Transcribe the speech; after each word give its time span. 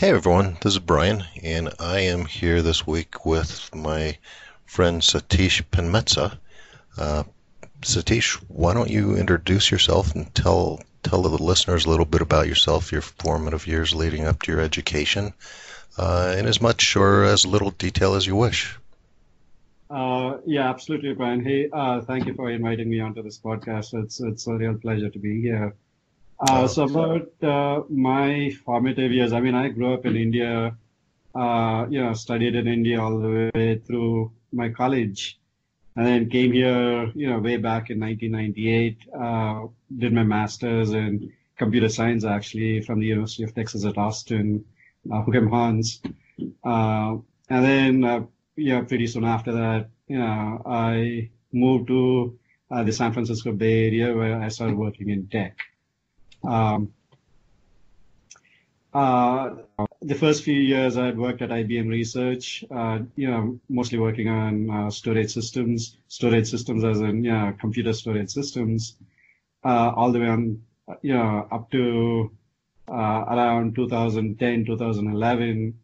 Hey 0.00 0.08
everyone, 0.08 0.56
this 0.62 0.72
is 0.72 0.78
Brian, 0.78 1.24
and 1.42 1.74
I 1.78 2.00
am 2.00 2.24
here 2.24 2.62
this 2.62 2.86
week 2.86 3.26
with 3.26 3.68
my 3.74 4.16
friend 4.64 5.02
Satish 5.02 5.62
Penmetsa. 5.70 6.38
Uh, 6.96 7.24
Satish, 7.82 8.42
why 8.48 8.72
don't 8.72 8.88
you 8.88 9.14
introduce 9.14 9.70
yourself 9.70 10.14
and 10.14 10.34
tell 10.34 10.80
tell 11.02 11.20
the 11.20 11.28
listeners 11.28 11.84
a 11.84 11.90
little 11.90 12.06
bit 12.06 12.22
about 12.22 12.48
yourself, 12.48 12.90
your 12.90 13.02
formative 13.02 13.66
years 13.66 13.92
leading 13.92 14.24
up 14.24 14.40
to 14.40 14.52
your 14.52 14.62
education, 14.62 15.34
uh, 15.98 16.34
in 16.38 16.46
as 16.46 16.62
much 16.62 16.96
or 16.96 17.24
as 17.24 17.44
little 17.44 17.72
detail 17.72 18.14
as 18.14 18.26
you 18.26 18.34
wish. 18.34 18.78
Uh, 19.90 20.38
yeah, 20.46 20.70
absolutely, 20.70 21.12
Brian. 21.12 21.44
Hey, 21.44 21.68
uh, 21.70 22.00
thank 22.00 22.24
you 22.24 22.32
for 22.32 22.48
inviting 22.48 22.88
me 22.88 23.00
onto 23.00 23.22
this 23.22 23.38
podcast. 23.38 23.92
It's 24.02 24.18
it's 24.18 24.46
a 24.46 24.54
real 24.54 24.78
pleasure 24.78 25.10
to 25.10 25.18
be 25.18 25.42
here. 25.42 25.74
Uh, 26.40 26.66
so 26.66 26.84
about 26.84 27.30
uh, 27.42 27.82
my 27.90 28.50
formative 28.64 29.12
years, 29.12 29.32
I 29.32 29.40
mean, 29.40 29.54
I 29.54 29.68
grew 29.68 29.92
up 29.92 30.06
in 30.06 30.16
India, 30.16 30.74
uh, 31.34 31.86
you 31.90 32.02
know, 32.02 32.14
studied 32.14 32.54
in 32.54 32.66
India 32.66 33.00
all 33.00 33.18
the 33.18 33.50
way 33.54 33.78
through 33.86 34.32
my 34.50 34.70
college, 34.70 35.38
and 35.96 36.06
then 36.06 36.30
came 36.30 36.52
here, 36.52 37.12
you 37.14 37.28
know, 37.28 37.38
way 37.38 37.58
back 37.58 37.90
in 37.90 38.00
1998. 38.00 38.98
Uh, 39.12 39.66
did 39.98 40.14
my 40.14 40.22
master's 40.22 40.92
in 40.92 41.30
computer 41.58 41.90
science 41.90 42.24
actually 42.24 42.80
from 42.80 43.00
the 43.00 43.06
University 43.06 43.42
of 43.42 43.54
Texas 43.54 43.84
at 43.84 43.98
Austin, 43.98 44.64
uh, 45.12 45.22
Hook'em 45.22 45.50
Horns, 45.50 46.00
uh, 46.64 47.16
and 47.50 47.64
then 47.64 48.04
uh, 48.04 48.20
yeah, 48.56 48.80
pretty 48.80 49.06
soon 49.06 49.24
after 49.24 49.52
that, 49.52 49.90
you 50.08 50.18
know, 50.18 50.62
I 50.64 51.30
moved 51.52 51.88
to 51.88 52.38
uh, 52.70 52.82
the 52.82 52.92
San 52.92 53.12
Francisco 53.12 53.52
Bay 53.52 53.88
Area 53.88 54.14
where 54.14 54.40
I 54.40 54.48
started 54.48 54.76
working 54.76 55.10
in 55.10 55.26
tech. 55.28 55.58
Um, 56.44 56.92
uh, 58.92 59.54
the 60.02 60.14
first 60.14 60.42
few 60.42 60.54
years 60.54 60.96
I 60.96 61.06
had 61.06 61.18
worked 61.18 61.42
at 61.42 61.50
IBM 61.50 61.88
Research, 61.88 62.64
uh, 62.70 63.00
you 63.14 63.30
know, 63.30 63.60
mostly 63.68 63.98
working 63.98 64.28
on 64.28 64.70
uh, 64.70 64.90
storage 64.90 65.32
systems, 65.32 65.96
storage 66.08 66.48
systems 66.48 66.84
as 66.84 67.00
in, 67.00 67.22
yeah, 67.22 67.44
you 67.44 67.50
know, 67.50 67.56
computer 67.60 67.92
storage 67.92 68.30
systems, 68.30 68.96
uh, 69.64 69.92
all 69.94 70.10
the 70.10 70.18
way 70.18 70.26
on, 70.26 70.62
you 71.02 71.14
know, 71.14 71.46
up 71.52 71.70
to 71.70 72.32
uh, 72.88 73.24
around 73.28 73.76
2010, 73.76 74.64
2011, 74.64 75.78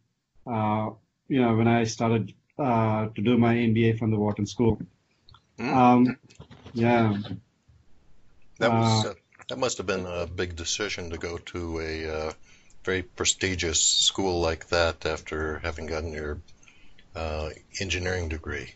uh, 0.46 0.90
you 1.28 1.40
know, 1.40 1.54
when 1.54 1.68
I 1.68 1.84
started 1.84 2.32
to 2.58 3.22
do 3.22 3.38
my 3.38 3.54
MBA 3.54 3.98
from 3.98 4.10
the 4.10 4.16
Wharton 4.16 4.46
School. 4.46 4.80
Mm. 5.58 5.74
Um, 5.74 6.18
yeah. 6.74 7.16
That 8.58 8.72
was 8.72 9.14
that 9.48 9.58
must 9.58 9.78
have 9.78 9.86
been 9.86 10.06
a 10.06 10.26
big 10.26 10.56
decision 10.56 11.10
to 11.10 11.18
go 11.18 11.38
to 11.38 11.80
a 11.80 12.10
uh, 12.10 12.32
very 12.84 13.02
prestigious 13.02 13.82
school 13.82 14.40
like 14.40 14.68
that 14.68 15.06
after 15.06 15.58
having 15.58 15.86
gotten 15.86 16.12
your 16.12 16.38
uh, 17.14 17.50
engineering 17.80 18.28
degree. 18.28 18.72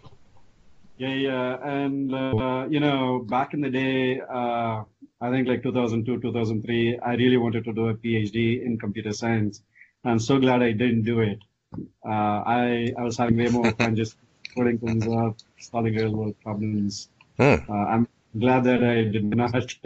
Yeah, 0.98 1.14
yeah, 1.14 1.56
and 1.64 2.14
uh, 2.14 2.66
you 2.68 2.78
know, 2.78 3.24
back 3.26 3.54
in 3.54 3.62
the 3.62 3.70
day, 3.70 4.20
uh, 4.20 4.84
I 5.20 5.30
think 5.30 5.48
like 5.48 5.62
2002, 5.62 6.20
2003, 6.20 6.98
I 6.98 7.14
really 7.14 7.38
wanted 7.38 7.64
to 7.64 7.72
do 7.72 7.88
a 7.88 7.94
PhD 7.94 8.62
in 8.62 8.78
computer 8.78 9.12
science. 9.12 9.62
I'm 10.04 10.18
so 10.18 10.38
glad 10.38 10.62
I 10.62 10.72
didn't 10.72 11.02
do 11.02 11.20
it. 11.20 11.38
Uh, 12.04 12.42
I 12.44 12.92
I 12.98 13.02
was 13.02 13.16
having 13.16 13.36
way 13.38 13.48
more 13.48 13.70
fun 13.78 13.96
just 13.96 14.16
putting 14.54 14.78
things 14.78 15.06
up, 15.06 15.36
solving 15.58 15.94
real 15.94 16.12
world 16.12 16.36
problems. 16.42 17.08
Hmm. 17.38 17.56
Uh, 17.68 17.72
I'm 17.72 18.08
glad 18.38 18.64
that 18.64 18.82
I 18.82 19.04
did 19.04 19.24
not 19.24 19.52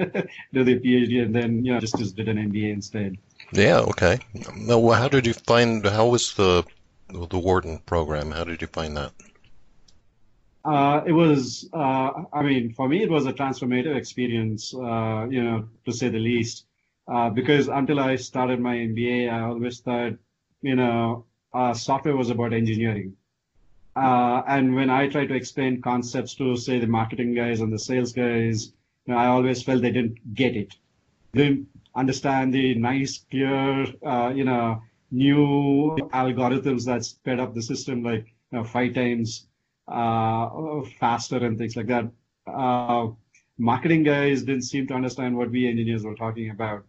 do 0.53 0.65
the 0.65 0.78
PhD 0.81 1.22
and 1.22 1.34
then 1.34 1.65
you 1.65 1.72
know 1.72 1.81
just 1.81 1.99
just 1.99 2.16
did 2.16 2.28
an 2.28 2.37
MBA 2.37 2.72
instead. 2.72 3.16
Yeah. 3.53 3.78
Okay. 3.81 4.19
Now, 4.56 4.88
how 4.91 5.09
did 5.09 5.27
you 5.27 5.34
find? 5.34 5.84
How 5.87 6.06
was 6.09 6.34
the 6.34 6.65
the 7.09 7.38
Wharton 7.38 7.78
program? 7.87 8.31
How 8.31 8.44
did 8.44 8.60
you 8.60 8.69
find 8.69 8.97
that? 8.97 9.12
Uh, 10.65 11.03
it 11.06 11.12
was, 11.12 11.69
uh, 11.75 12.25
I 12.32 12.43
mean, 12.43 12.72
for 12.72 12.88
me, 12.88 13.03
it 13.03 13.10
was 13.10 13.27
a 13.27 13.34
transformative 13.34 13.94
experience, 13.94 14.75
uh, 14.75 15.26
you 15.28 15.44
know, 15.44 15.69
to 15.84 15.93
say 15.93 16.09
the 16.09 16.19
least. 16.19 16.65
Uh, 17.06 17.28
because 17.28 17.69
until 17.69 18.00
I 18.00 18.16
started 18.16 18.61
my 18.61 18.76
MBA, 18.76 19.31
I 19.31 19.41
always 19.43 19.81
thought, 19.81 20.15
you 20.62 20.75
know, 20.75 21.26
uh, 21.53 21.75
software 21.75 22.16
was 22.16 22.31
about 22.31 22.55
engineering. 22.55 23.15
Uh, 23.97 24.43
and 24.49 24.75
when 24.75 24.91
I 24.91 25.09
try 25.09 25.27
to 25.27 25.34
explain 25.34 25.81
concepts 25.81 26.34
to, 26.34 26.56
say, 26.56 26.78
the 26.78 26.87
marketing 26.87 27.34
guys 27.34 27.60
and 27.60 27.72
the 27.72 27.78
sales 27.78 28.12
guys, 28.12 28.72
you 29.06 29.15
know, 29.15 29.19
I 29.21 29.27
always 29.27 29.62
felt 29.62 29.82
they 29.82 29.93
didn't 29.93 30.34
get 30.34 30.56
it. 30.56 30.75
They 31.32 31.44
didn't 31.44 31.69
understand 31.94 32.53
the 32.53 32.75
nice, 32.75 33.25
clear, 33.31 33.87
uh, 34.05 34.32
you 34.34 34.44
know, 34.44 34.82
new 35.10 35.97
algorithms 36.12 36.84
that 36.87 37.05
sped 37.05 37.38
up 37.38 37.55
the 37.55 37.62
system 37.62 38.03
like 38.03 38.27
you 38.50 38.59
know, 38.59 38.65
five 38.65 38.94
times 38.94 39.47
uh, 39.87 40.49
faster 40.99 41.37
and 41.37 41.56
things 41.59 41.76
like 41.76 41.87
that. 41.87 42.11
Uh, 42.47 43.09
marketing 43.59 44.03
guys 44.03 44.43
didn't 44.43 44.62
seem 44.62 44.87
to 44.88 44.94
understand 44.94 45.37
what 45.37 45.50
we 45.50 45.69
engineers 45.69 46.05
were 46.05 46.15
talking 46.15 46.50
about. 46.50 46.84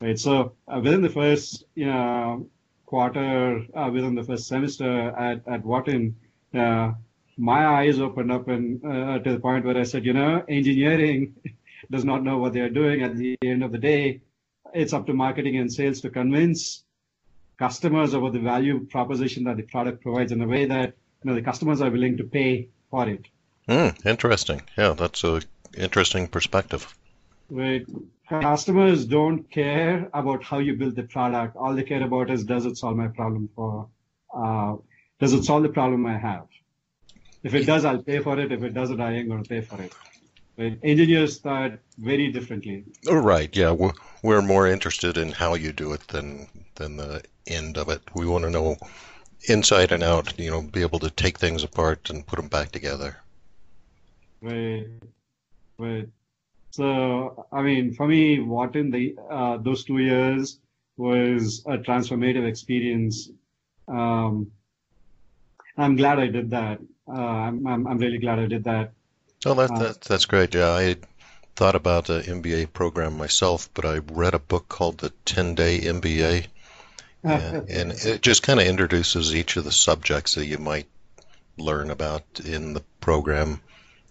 Right. 0.00 0.18
So 0.18 0.52
uh, 0.66 0.80
within 0.82 1.02
the 1.02 1.10
first, 1.10 1.64
you 1.74 1.86
know, 1.86 2.48
quarter, 2.86 3.66
uh, 3.74 3.90
within 3.92 4.14
the 4.14 4.22
first 4.22 4.46
semester 4.46 5.10
at 5.10 5.46
at 5.48 5.64
Wharton, 5.64 6.16
uh, 6.54 6.92
my 7.36 7.66
eyes 7.66 7.98
opened 7.98 8.32
up 8.32 8.48
and 8.48 8.84
uh, 8.84 9.18
to 9.20 9.32
the 9.32 9.40
point 9.40 9.64
where 9.64 9.78
I 9.78 9.84
said, 9.84 10.04
you 10.04 10.12
know, 10.12 10.44
engineering 10.48 11.34
does 11.90 12.04
not 12.04 12.24
know 12.24 12.38
what 12.38 12.52
they 12.52 12.60
are 12.60 12.70
doing. 12.70 13.02
At 13.02 13.16
the 13.16 13.36
end 13.42 13.62
of 13.62 13.72
the 13.72 13.78
day, 13.78 14.22
it's 14.74 14.92
up 14.92 15.06
to 15.06 15.14
marketing 15.14 15.56
and 15.56 15.72
sales 15.72 16.00
to 16.02 16.10
convince 16.10 16.84
customers 17.58 18.14
about 18.14 18.32
the 18.32 18.40
value 18.40 18.86
proposition 18.86 19.44
that 19.44 19.56
the 19.56 19.62
product 19.62 20.02
provides 20.02 20.32
in 20.32 20.40
a 20.42 20.46
way 20.46 20.66
that 20.66 20.94
you 21.22 21.30
know 21.30 21.34
the 21.34 21.42
customers 21.42 21.80
are 21.80 21.90
willing 21.90 22.16
to 22.16 22.24
pay 22.24 22.68
for 22.90 23.08
it. 23.08 23.26
Mm, 23.68 24.06
interesting. 24.06 24.62
Yeah, 24.76 24.94
that's 24.94 25.24
a 25.24 25.42
interesting 25.76 26.28
perspective. 26.28 26.94
Right. 27.50 27.86
Customers 28.28 29.06
don't 29.06 29.50
care 29.50 30.08
about 30.12 30.44
how 30.44 30.58
you 30.58 30.74
build 30.76 30.96
the 30.96 31.02
product. 31.02 31.56
All 31.56 31.74
they 31.74 31.82
care 31.82 32.02
about 32.02 32.30
is 32.30 32.44
does 32.44 32.66
it 32.66 32.76
solve 32.76 32.96
my 32.96 33.08
problem 33.08 33.48
for 33.54 33.88
uh, 34.34 34.76
does 35.18 35.32
it 35.32 35.44
solve 35.44 35.62
the 35.62 35.68
problem 35.68 36.06
I 36.06 36.16
have? 36.16 36.46
If 37.42 37.54
it 37.54 37.64
does, 37.64 37.84
I'll 37.84 38.02
pay 38.02 38.18
for 38.20 38.38
it. 38.38 38.52
If 38.52 38.62
it 38.62 38.74
doesn't, 38.74 39.00
I 39.00 39.14
ain't 39.14 39.28
going 39.28 39.42
to 39.42 39.48
pay 39.48 39.60
for 39.60 39.80
it. 39.80 39.92
Right? 40.56 40.78
Engineers 40.82 41.38
thought 41.38 41.78
very 41.98 42.32
differently. 42.32 42.84
Oh, 43.08 43.16
right. 43.16 43.54
Yeah. 43.56 43.70
We're, 43.70 43.92
we're 44.22 44.42
more 44.42 44.66
interested 44.66 45.16
in 45.16 45.30
how 45.30 45.54
you 45.54 45.72
do 45.72 45.92
it 45.92 46.06
than, 46.08 46.48
than 46.74 46.96
the 46.96 47.22
end 47.46 47.78
of 47.78 47.88
it. 47.88 48.02
We 48.14 48.26
want 48.26 48.44
to 48.44 48.50
know 48.50 48.76
inside 49.48 49.92
and 49.92 50.02
out, 50.02 50.36
you 50.38 50.50
know, 50.50 50.62
be 50.62 50.82
able 50.82 50.98
to 50.98 51.10
take 51.10 51.38
things 51.38 51.62
apart 51.62 52.10
and 52.10 52.26
put 52.26 52.36
them 52.36 52.48
back 52.48 52.72
together. 52.72 53.16
Right. 54.42 54.86
Right. 55.78 56.08
So, 56.70 57.46
I 57.52 57.62
mean, 57.62 57.94
for 57.94 58.06
me, 58.08 58.40
Wharton, 58.40 58.90
the, 58.90 59.16
uh, 59.30 59.58
those 59.58 59.84
two 59.84 59.98
years 59.98 60.58
was 60.96 61.62
a 61.66 61.78
transformative 61.78 62.46
experience. 62.46 63.30
Um, 63.86 64.50
I'm 65.78 65.96
glad 65.96 66.18
I 66.18 66.26
did 66.26 66.50
that. 66.50 66.80
Uh, 67.08 67.12
I'm, 67.12 67.66
I'm, 67.66 67.86
I'm 67.86 67.98
really 67.98 68.18
glad 68.18 68.38
I 68.38 68.46
did 68.46 68.64
that. 68.64 68.92
Oh, 69.46 69.54
that, 69.54 69.70
uh, 69.70 69.78
that 69.78 70.00
that's 70.02 70.26
great. 70.26 70.54
Yeah, 70.54 70.70
I 70.70 70.96
thought 71.56 71.76
about 71.76 72.10
an 72.10 72.22
MBA 72.22 72.72
program 72.72 73.16
myself, 73.16 73.68
but 73.74 73.84
I 73.84 73.98
read 74.12 74.34
a 74.34 74.38
book 74.38 74.68
called 74.68 74.98
the 74.98 75.12
10 75.24 75.54
Day 75.54 75.80
MBA, 75.80 76.46
and, 77.24 77.68
and 77.70 77.92
it 77.92 78.22
just 78.22 78.42
kind 78.42 78.60
of 78.60 78.66
introduces 78.66 79.34
each 79.34 79.56
of 79.56 79.64
the 79.64 79.72
subjects 79.72 80.34
that 80.34 80.46
you 80.46 80.58
might 80.58 80.86
learn 81.56 81.90
about 81.90 82.24
in 82.44 82.74
the 82.74 82.82
program. 83.00 83.60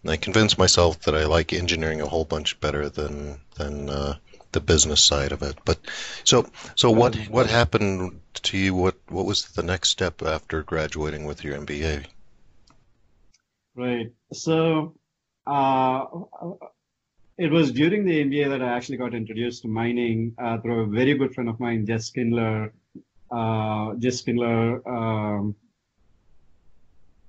And 0.01 0.11
I 0.11 0.17
convinced 0.17 0.57
myself 0.57 1.01
that 1.01 1.15
I 1.15 1.25
like 1.25 1.53
engineering 1.53 2.01
a 2.01 2.07
whole 2.07 2.25
bunch 2.25 2.59
better 2.59 2.89
than 2.89 3.39
than 3.55 3.89
uh, 3.89 4.15
the 4.51 4.59
business 4.59 5.03
side 5.03 5.31
of 5.31 5.41
it. 5.43 5.57
But 5.65 5.79
so 6.23 6.49
so 6.75 6.91
what 6.91 7.15
what 7.29 7.47
happened 7.47 8.19
to 8.43 8.57
you? 8.57 8.75
What 8.75 8.95
what 9.09 9.25
was 9.25 9.45
the 9.49 9.63
next 9.63 9.89
step 9.89 10.21
after 10.21 10.63
graduating 10.63 11.25
with 11.25 11.43
your 11.43 11.57
MBA? 11.57 12.05
Right. 13.75 14.11
So 14.33 14.95
uh, 15.45 16.05
it 17.37 17.51
was 17.51 17.71
during 17.71 18.05
the 18.05 18.23
MBA 18.25 18.49
that 18.49 18.61
I 18.61 18.75
actually 18.75 18.97
got 18.97 19.13
introduced 19.13 19.61
to 19.63 19.67
mining 19.67 20.33
uh, 20.37 20.57
through 20.59 20.81
a 20.81 20.87
very 20.87 21.13
good 21.17 21.33
friend 21.33 21.49
of 21.49 21.59
mine, 21.59 21.85
Jess 21.85 22.05
Spindler. 22.07 22.73
Uh, 23.31 23.93
Jess 23.95 24.17
Spindler. 24.17 24.87
Um, 24.87 25.55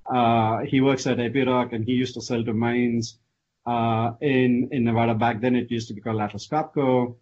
Uh, 0.09 0.65
he 0.65 0.81
works 0.81 1.07
at 1.07 1.19
Epiroc 1.19 1.75
and 1.75 1.85
he 1.85 1.93
used 1.93 2.15
to 2.15 2.23
sell 2.23 2.43
to 2.43 2.55
mines 2.55 3.19
uh, 3.69 4.13
in 4.21 4.69
in 4.73 4.85
Nevada. 4.85 5.15
Back 5.15 5.41
then, 5.41 5.55
it 5.55 5.71
used 5.71 5.89
to 5.89 5.95
be 5.95 6.01
called 6.01 6.21
Atlas 6.21 6.47
Copco. 6.47 7.17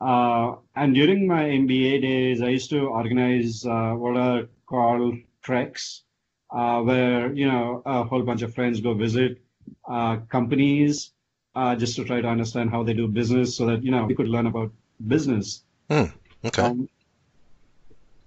Uh, 0.00 0.56
and 0.74 0.94
during 0.94 1.26
my 1.28 1.44
MBA 1.44 2.02
days, 2.02 2.42
I 2.42 2.48
used 2.48 2.70
to 2.70 2.80
organize 2.88 3.64
uh, 3.64 3.92
what 3.92 4.16
are 4.16 4.48
called 4.66 5.14
treks, 5.42 6.02
uh, 6.50 6.80
where 6.80 7.32
you 7.32 7.46
know 7.46 7.82
a 7.86 8.02
whole 8.02 8.22
bunch 8.22 8.42
of 8.42 8.54
friends 8.54 8.80
go 8.80 8.94
visit 8.94 9.40
uh, 9.88 10.16
companies 10.28 11.12
uh, 11.54 11.76
just 11.76 11.94
to 11.96 12.04
try 12.04 12.20
to 12.20 12.28
understand 12.28 12.70
how 12.70 12.82
they 12.82 12.94
do 12.94 13.06
business, 13.06 13.56
so 13.56 13.66
that 13.66 13.84
you 13.84 13.92
know 13.92 14.04
we 14.04 14.16
could 14.16 14.28
learn 14.28 14.46
about 14.46 14.72
business. 15.06 15.62
Hmm. 15.88 16.10
Okay. 16.44 16.62
Um, 16.62 16.88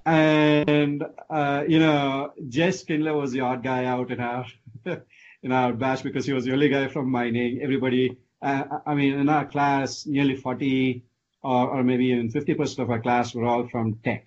and 0.05 1.03
uh, 1.29 1.63
you 1.67 1.79
know, 1.79 2.31
Jess 2.47 2.79
Spindler 2.79 3.17
was 3.17 3.31
the 3.31 3.41
odd 3.41 3.63
guy 3.63 3.85
out 3.85 4.11
in 4.11 4.21
our 4.21 4.45
in 5.45 5.51
our 5.51 5.71
batch 5.73 6.01
because 6.01 6.25
he 6.25 6.33
was 6.33 6.43
the 6.43 6.51
only 6.51 6.69
guy 6.69 6.87
from 6.87 7.11
mining. 7.11 7.61
Everybody, 7.61 8.17
uh, 8.41 8.63
I 8.83 8.95
mean, 8.95 9.13
in 9.13 9.29
our 9.29 9.45
class, 9.45 10.07
nearly 10.07 10.35
40 10.35 11.03
or, 11.43 11.69
or 11.69 11.83
maybe 11.83 12.05
even 12.07 12.31
50% 12.31 12.79
of 12.79 12.89
our 12.89 12.99
class 12.99 13.35
were 13.35 13.45
all 13.45 13.67
from 13.67 13.99
tech. 14.03 14.25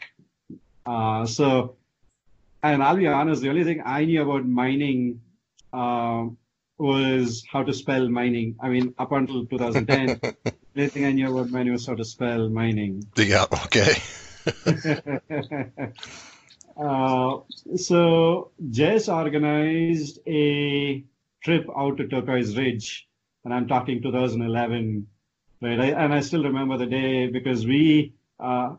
Uh, 0.87 1.26
so, 1.26 1.75
and 2.62 2.85
I'll 2.85 2.97
be 2.97 3.09
honest, 3.09 3.43
the 3.43 3.49
only 3.49 3.65
thing 3.65 3.82
I 3.85 4.05
knew 4.05 4.23
about 4.23 4.47
mining 4.47 5.20
uh, 5.73 6.26
was 6.79 7.44
how 7.50 7.65
to 7.65 7.75
spell 7.75 8.09
mining. 8.09 8.55
I 8.61 8.69
mean, 8.69 8.94
up 8.97 9.11
until 9.11 9.44
2010, 9.44 10.20
the 10.20 10.37
only 10.76 10.88
thing 10.88 11.05
I 11.05 11.11
knew 11.11 11.37
about 11.37 11.50
mining 11.50 11.73
was 11.73 11.85
how 11.85 11.97
to 11.97 12.05
spell 12.05 12.49
mining. 12.49 13.09
Yeah, 13.17 13.47
okay. 13.65 13.97
uh, 16.81 17.38
so 17.75 18.53
Jess 18.70 19.09
organized 19.09 20.20
a 20.29 21.03
trip 21.43 21.67
out 21.76 21.96
to 21.99 22.08
Turquoise 22.08 22.56
Ridge, 22.56 23.08
and 23.44 23.55
I'm 23.55 23.69
talking 23.69 24.02
2011, 24.02 25.06
right? 25.62 25.81
I, 25.81 25.87
and 25.87 26.12
I 26.12 26.20
still 26.20 26.44
remember 26.44 26.76
the 26.76 26.87
day 26.87 27.29
because 27.29 27.67
we 27.67 28.14
uh, 28.40 28.75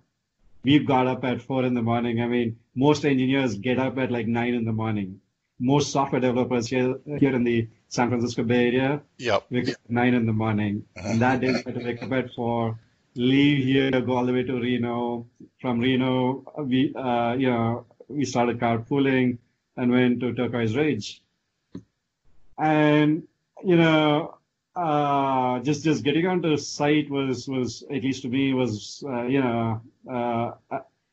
we 0.63 0.79
got 0.79 1.07
up 1.07 1.23
at 1.23 1.41
four 1.41 1.63
in 1.65 1.73
the 1.73 1.81
morning. 1.81 2.21
I 2.21 2.27
mean, 2.27 2.57
most 2.75 3.05
engineers 3.05 3.55
get 3.55 3.79
up 3.79 3.97
at 3.97 4.11
like 4.11 4.27
nine 4.27 4.53
in 4.53 4.65
the 4.65 4.73
morning. 4.73 5.19
Most 5.59 5.91
software 5.91 6.21
developers 6.21 6.67
here 6.67 6.99
here 7.19 7.35
in 7.35 7.43
the 7.43 7.67
San 7.89 8.09
Francisco 8.09 8.43
Bay 8.43 8.67
Area 8.67 9.01
yep. 9.17 9.45
wake 9.49 9.69
up 9.69 9.75
at 9.85 9.91
nine 9.91 10.13
in 10.13 10.25
the 10.25 10.33
morning, 10.33 10.85
and 10.95 11.19
that 11.21 11.41
day 11.41 11.49
I 11.49 11.61
had 11.65 11.75
to 11.75 11.83
wake 11.83 12.03
up 12.03 12.11
at 12.13 12.33
four 12.33 12.77
leave 13.15 13.65
here, 13.65 14.01
go 14.01 14.17
all 14.17 14.25
the 14.25 14.33
way 14.33 14.43
to 14.43 14.59
Reno. 14.59 15.27
From 15.59 15.79
Reno, 15.79 16.43
we 16.57 16.93
uh, 16.95 17.33
you 17.33 17.49
know 17.49 17.85
we 18.07 18.25
started 18.25 18.59
carpooling 18.59 19.37
and 19.77 19.91
went 19.91 20.19
to 20.21 20.33
Turquoise 20.33 20.75
Ridge. 20.75 21.21
And 22.59 23.27
you 23.63 23.77
know, 23.77 24.37
uh, 24.75 25.59
just 25.59 25.83
just 25.83 26.03
getting 26.03 26.27
onto 26.27 26.51
the 26.51 26.57
site 26.57 27.09
was 27.09 27.47
was 27.47 27.83
at 27.89 28.03
least 28.03 28.23
to 28.23 28.29
me 28.29 28.53
was 28.53 29.03
uh, 29.07 29.23
you 29.23 29.41
know 29.41 29.81
uh, 30.09 30.51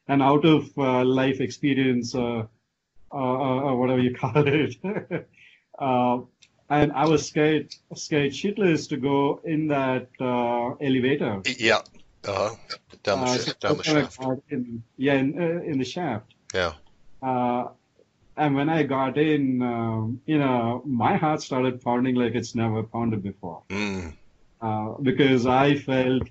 an 0.08 0.22
out 0.22 0.44
of 0.44 0.76
uh, 0.78 1.04
life 1.04 1.40
experience 1.40 2.14
or, 2.14 2.48
or, 3.10 3.76
whatever 3.76 4.00
you 4.00 4.14
call 4.20 4.32
it. 4.46 4.76
Uh, 5.78 6.20
and 6.70 6.90
I 6.92 7.04
was 7.04 7.28
scared, 7.28 7.74
scared 7.94 8.32
shitless 8.32 8.88
to 8.88 8.96
go 8.96 9.42
in 9.44 9.66
that 9.68 10.08
uh, 10.18 10.70
elevator. 10.80 11.42
Yeah, 11.44 11.82
uh, 12.26 12.54
down 13.02 13.20
the, 13.20 13.26
uh, 13.26 13.38
sh- 13.38 13.52
down 13.60 13.76
the 13.76 13.82
shaft. 13.82 14.18
In, 14.48 14.82
yeah, 14.96 15.16
in, 15.16 15.38
uh, 15.38 15.62
in 15.70 15.78
the 15.78 15.84
shaft. 15.84 16.32
Yeah. 16.54 16.72
And 18.36 18.54
when 18.54 18.68
I 18.68 18.82
got 18.82 19.16
in, 19.16 19.62
um, 19.62 20.20
you 20.26 20.38
know, 20.38 20.82
my 20.84 21.16
heart 21.16 21.40
started 21.42 21.80
pounding 21.82 22.16
like 22.16 22.34
it's 22.34 22.54
never 22.54 22.82
pounded 22.82 23.22
before. 23.22 23.62
Mm. 23.70 24.12
Uh, 24.60 24.94
because 25.02 25.46
I 25.46 25.76
felt 25.76 26.28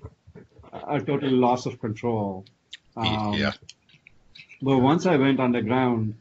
a 0.72 1.00
total 1.00 1.30
loss 1.30 1.66
of 1.66 1.80
control. 1.80 2.44
Um, 2.96 3.34
yeah. 3.34 3.52
But 4.62 4.78
once 4.78 5.06
I 5.06 5.16
went 5.16 5.40
underground, 5.40 6.14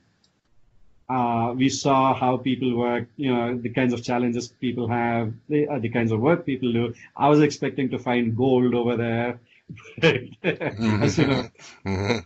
uh, 1.07 1.53
we 1.55 1.69
saw 1.69 2.13
how 2.13 2.37
people 2.37 2.75
work, 2.75 3.07
you 3.15 3.33
know, 3.33 3.57
the 3.57 3.69
kinds 3.69 3.93
of 3.93 4.03
challenges 4.03 4.47
people 4.47 4.87
have, 4.87 5.33
the, 5.49 5.67
uh, 5.67 5.79
the 5.79 5.89
kinds 5.89 6.11
of 6.11 6.19
work 6.19 6.45
people 6.45 6.71
do. 6.73 6.93
I 7.15 7.29
was 7.29 7.41
expecting 7.41 7.89
to 7.91 7.99
find 7.99 8.35
gold 8.35 8.73
over 8.73 8.97
there. 8.97 9.39
mm-hmm. 10.01 11.03
As 11.03 11.17
you 11.17 11.27
know, 11.27 11.49
mm-hmm. 11.85 12.17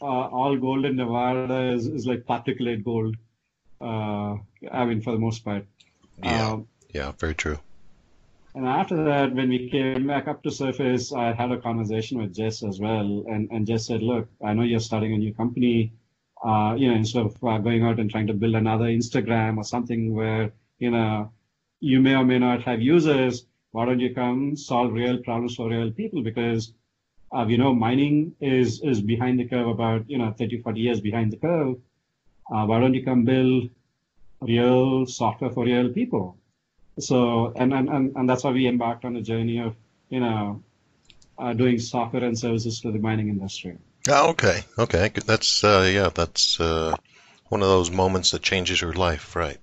Uh, 0.00 0.04
all 0.04 0.56
gold 0.56 0.84
in 0.84 0.96
Nevada 0.96 1.72
is, 1.72 1.86
is 1.86 2.06
like 2.06 2.24
particulate 2.24 2.84
gold. 2.84 3.16
Uh, 3.80 4.36
I 4.70 4.84
mean, 4.84 5.00
for 5.00 5.12
the 5.12 5.18
most 5.18 5.44
part. 5.44 5.66
Yeah, 6.22 6.50
um, 6.50 6.68
yeah, 6.92 7.12
very 7.12 7.34
true. 7.34 7.58
And 8.54 8.66
after 8.66 9.04
that, 9.04 9.32
when 9.32 9.48
we 9.48 9.70
came 9.70 10.06
back 10.06 10.26
up 10.26 10.42
to 10.42 10.50
surface, 10.50 11.12
I 11.12 11.32
had 11.32 11.52
a 11.52 11.60
conversation 11.60 12.18
with 12.18 12.34
Jess 12.34 12.62
as 12.64 12.80
well. 12.80 13.24
And, 13.28 13.48
and 13.50 13.66
Jess 13.66 13.86
said, 13.86 14.02
look, 14.02 14.28
I 14.44 14.54
know 14.54 14.62
you're 14.62 14.80
starting 14.80 15.14
a 15.14 15.18
new 15.18 15.32
company 15.32 15.92
uh, 16.42 16.74
you 16.76 16.88
know, 16.88 16.96
instead 16.96 17.26
of 17.26 17.44
uh, 17.44 17.58
going 17.58 17.82
out 17.84 18.00
and 18.00 18.10
trying 18.10 18.26
to 18.26 18.32
build 18.32 18.54
another 18.54 18.86
Instagram 18.86 19.58
or 19.58 19.64
something 19.64 20.14
where, 20.14 20.52
you 20.78 20.90
know, 20.90 21.30
you 21.80 22.00
may 22.00 22.14
or 22.14 22.24
may 22.24 22.38
not 22.38 22.62
have 22.62 22.80
users, 22.80 23.46
why 23.72 23.84
don't 23.84 24.00
you 24.00 24.14
come 24.14 24.56
solve 24.56 24.92
real 24.92 25.18
problems 25.18 25.54
for 25.54 25.68
real 25.68 25.90
people? 25.90 26.22
Because, 26.22 26.72
uh, 27.34 27.46
you 27.46 27.58
know, 27.58 27.74
mining 27.74 28.34
is, 28.40 28.80
is 28.82 29.00
behind 29.00 29.38
the 29.38 29.44
curve 29.44 29.68
about, 29.68 30.08
you 30.08 30.18
know, 30.18 30.34
30, 30.36 30.62
40 30.62 30.80
years 30.80 31.00
behind 31.00 31.32
the 31.32 31.36
curve. 31.36 31.76
Uh, 32.52 32.64
why 32.66 32.80
don't 32.80 32.94
you 32.94 33.04
come 33.04 33.24
build 33.24 33.70
real 34.40 35.06
software 35.06 35.50
for 35.50 35.64
real 35.64 35.90
people? 35.90 36.36
So, 36.98 37.52
and, 37.56 37.72
and, 37.72 37.88
and, 37.88 38.16
and 38.16 38.28
that's 38.28 38.42
why 38.42 38.50
we 38.50 38.66
embarked 38.66 39.04
on 39.04 39.16
a 39.16 39.22
journey 39.22 39.58
of, 39.58 39.76
you 40.08 40.20
know, 40.20 40.62
uh, 41.38 41.52
doing 41.52 41.78
software 41.78 42.24
and 42.24 42.38
services 42.38 42.80
to 42.80 42.90
the 42.90 42.98
mining 42.98 43.28
industry. 43.28 43.78
Oh, 44.08 44.30
okay, 44.30 44.64
okay. 44.78 45.10
That's 45.26 45.62
uh, 45.62 45.88
yeah, 45.92 46.10
that's 46.12 46.58
uh, 46.58 46.96
one 47.48 47.62
of 47.62 47.68
those 47.68 47.90
moments 47.90 48.32
that 48.32 48.42
changes 48.42 48.80
your 48.80 48.92
life, 48.92 49.36
right? 49.36 49.58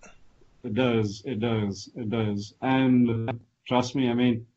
It 0.64 0.74
does, 0.74 1.24
it 1.26 1.40
does, 1.40 1.90
it 1.96 2.10
does. 2.10 2.54
And 2.62 3.40
trust 3.68 3.96
me, 3.96 4.10
I 4.10 4.14
mean, 4.14 4.48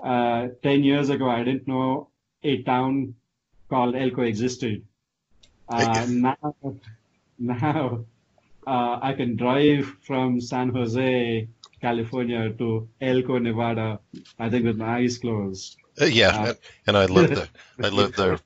uh, 0.00 0.48
ten 0.62 0.84
years 0.84 1.10
ago, 1.10 1.28
I 1.28 1.44
didn't 1.44 1.66
know 1.66 2.08
a 2.46 2.62
town 2.62 3.14
called 3.68 3.94
Elko 3.94 4.22
existed. 4.22 4.84
Uh, 5.68 6.06
now, 6.08 6.36
now 7.38 8.04
uh, 8.66 8.98
I 9.02 9.12
can 9.14 9.36
drive 9.36 9.86
from 10.02 10.40
San 10.40 10.68
Jose, 10.70 11.48
California, 11.80 12.50
to 12.50 12.88
Elko, 13.00 13.38
Nevada. 13.38 14.00
I 14.38 14.50
think 14.50 14.64
with 14.64 14.76
my 14.76 14.98
eyes 14.98 15.18
closed. 15.18 15.76
Uh, 16.00 16.04
yeah, 16.04 16.52
and 16.86 16.96
I 16.96 17.06
lived 17.06 17.34
there. 17.34 17.48
I 17.82 17.88
lived 17.88 18.16
there 18.16 18.38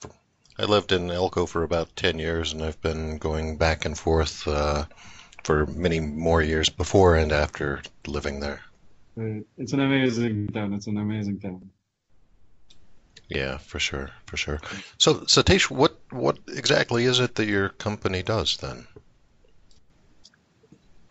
I 0.61 0.65
lived 0.65 0.93
in 0.93 1.11
Elko 1.11 1.47
for 1.47 1.63
about 1.63 1.97
10 1.97 2.19
years, 2.19 2.53
and 2.53 2.63
I've 2.63 2.81
been 2.83 3.17
going 3.17 3.57
back 3.57 3.87
and 3.87 3.99
forth 3.99 4.47
uh, 4.47 4.85
for 5.43 5.65
many 5.65 6.01
more 6.01 6.43
years 6.43 6.69
before 6.69 7.17
and 7.17 7.33
after 7.33 7.81
living 8.07 8.41
there. 8.41 8.61
It's 9.57 9.73
an 9.73 9.81
amazing 9.81 10.49
town. 10.49 10.75
It's 10.75 10.87
an 10.87 10.99
amazing 10.99 11.41
town. 11.41 11.71
Yeah, 13.31 13.59
for 13.59 13.79
sure, 13.79 14.11
for 14.27 14.37
sure. 14.37 14.61
So, 14.99 15.21
Satish, 15.21 15.71
what 15.71 15.97
what 16.11 16.39
exactly 16.49 17.05
is 17.05 17.21
it 17.21 17.37
that 17.37 17.47
your 17.47 17.69
company 17.69 18.25
does 18.25 18.57
then? 18.57 18.89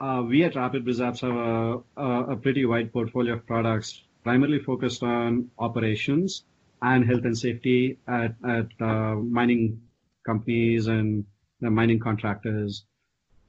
Uh, 0.02 0.24
we 0.28 0.44
at 0.44 0.56
Rapid 0.56 0.86
Apps 0.86 1.22
have 1.22 1.36
a, 1.36 2.02
a, 2.02 2.34
a 2.34 2.36
pretty 2.36 2.66
wide 2.66 2.92
portfolio 2.92 3.34
of 3.34 3.46
products, 3.46 4.04
primarily 4.24 4.60
focused 4.60 5.02
on 5.02 5.50
operations 5.60 6.44
and 6.82 7.06
health 7.06 7.24
and 7.24 7.38
safety 7.38 7.98
at, 8.08 8.36
at 8.48 8.68
uh, 8.82 9.16
mining 9.16 9.82
companies 10.26 10.88
and 10.88 11.26
the 11.62 11.70
mining 11.70 12.00
contractors. 12.00 12.84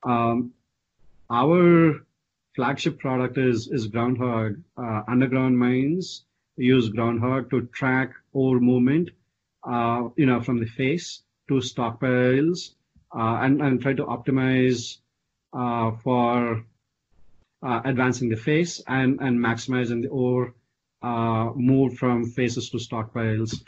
Um, 0.04 0.52
our 1.28 2.00
flagship 2.54 2.98
product 2.98 3.38
is, 3.38 3.68
is 3.68 3.86
Groundhog. 3.88 4.60
Uh, 4.76 5.02
underground 5.08 5.58
mines 5.58 6.24
use 6.60 6.88
Groundhog 6.88 7.50
to 7.50 7.62
track 7.66 8.12
ore 8.32 8.60
movement, 8.60 9.10
uh, 9.64 10.08
you 10.16 10.26
know, 10.26 10.40
from 10.40 10.60
the 10.60 10.66
face 10.66 11.22
to 11.48 11.54
stockpiles, 11.54 12.74
uh, 13.14 13.40
and, 13.42 13.60
and 13.60 13.82
try 13.82 13.92
to 13.92 14.04
optimize 14.04 14.98
uh, 15.52 15.90
for 16.02 16.64
uh, 17.62 17.80
advancing 17.84 18.28
the 18.28 18.36
face 18.36 18.80
and, 18.86 19.20
and 19.20 19.38
maximizing 19.38 20.02
the 20.02 20.08
ore 20.08 20.54
moved 21.56 21.98
from 21.98 22.24
faces 22.24 22.70
to 22.70 22.76
stockpiles. 22.76 23.62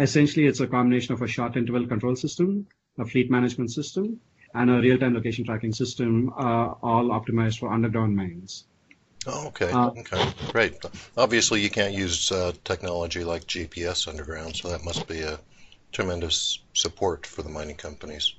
Essentially, 0.00 0.46
it's 0.46 0.60
a 0.60 0.66
combination 0.66 1.14
of 1.14 1.22
a 1.22 1.26
short 1.26 1.56
interval 1.56 1.86
control 1.86 2.14
system, 2.14 2.66
a 2.98 3.04
fleet 3.04 3.30
management 3.30 3.70
system, 3.72 4.20
and 4.54 4.70
a 4.70 4.80
real-time 4.80 5.14
location 5.14 5.44
tracking 5.44 5.72
system, 5.72 6.32
all 6.36 7.08
optimized 7.08 7.58
for 7.58 7.72
underground 7.72 8.14
mines. 8.14 8.66
Oh, 9.26 9.48
okay. 9.48 9.72
Uh, 9.72 9.90
okay. 9.98 10.32
Great. 10.52 10.74
Obviously, 11.16 11.60
you 11.60 11.70
can't 11.70 11.92
use 11.92 12.30
uh, 12.30 12.52
technology 12.64 13.24
like 13.24 13.46
GPS 13.46 14.06
underground, 14.06 14.56
so 14.56 14.68
that 14.68 14.84
must 14.84 15.08
be 15.08 15.20
a 15.20 15.40
tremendous 15.92 16.60
support 16.74 17.26
for 17.26 17.42
the 17.42 17.48
mining 17.48 17.76
companies. 17.76 18.34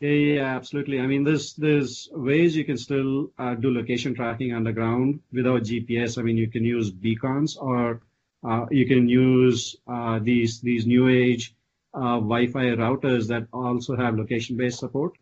Yeah, 0.00 0.54
absolutely. 0.56 1.00
I 1.00 1.06
mean, 1.06 1.24
there's 1.24 1.54
there's 1.54 2.08
ways 2.12 2.56
you 2.56 2.64
can 2.64 2.76
still 2.76 3.30
uh, 3.38 3.54
do 3.54 3.72
location 3.72 4.14
tracking 4.14 4.54
underground 4.54 5.20
without 5.32 5.62
GPS. 5.62 6.18
I 6.18 6.22
mean, 6.22 6.36
you 6.36 6.48
can 6.48 6.64
use 6.64 6.90
beacons 6.90 7.56
or 7.56 8.00
uh, 8.44 8.66
you 8.70 8.86
can 8.86 9.08
use 9.08 9.76
uh, 9.88 10.20
these 10.20 10.60
these 10.60 10.86
new 10.86 11.08
age 11.08 11.54
uh, 11.94 12.20
Wi-Fi 12.20 12.76
routers 12.76 13.26
that 13.28 13.48
also 13.52 13.96
have 13.96 14.16
location-based 14.16 14.78
support. 14.78 15.18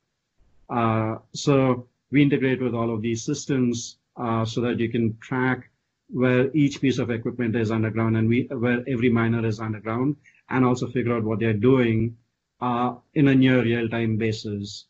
Uh, 0.69 1.17
so 1.33 1.87
we 2.11 2.23
integrate 2.23 2.61
with 2.61 2.75
all 2.75 2.93
of 2.93 3.01
these 3.01 3.25
systems 3.25 3.97
uh, 4.17 4.45
so 4.45 4.61
that 4.63 4.79
you 4.81 4.89
can 4.89 5.17
track 5.19 5.71
where 6.09 6.51
each 6.55 6.81
piece 6.81 6.99
of 6.99 7.11
equipment 7.11 7.57
is 7.57 7.71
underground 7.71 8.17
and 8.17 8.29
we 8.29 8.43
where 8.43 8.85
every 8.87 9.11
miner 9.11 9.45
is 9.45 9.59
underground, 9.61 10.17
and 10.49 10.65
also 10.65 10.87
figure 10.87 11.17
out 11.17 11.25
what 11.25 11.41
they're 11.41 11.53
doing 11.53 12.17
uh, 12.61 12.95
in 13.15 13.29
a 13.29 13.35
near 13.35 13.63
real-time 13.63 14.17
basis. 14.17 14.87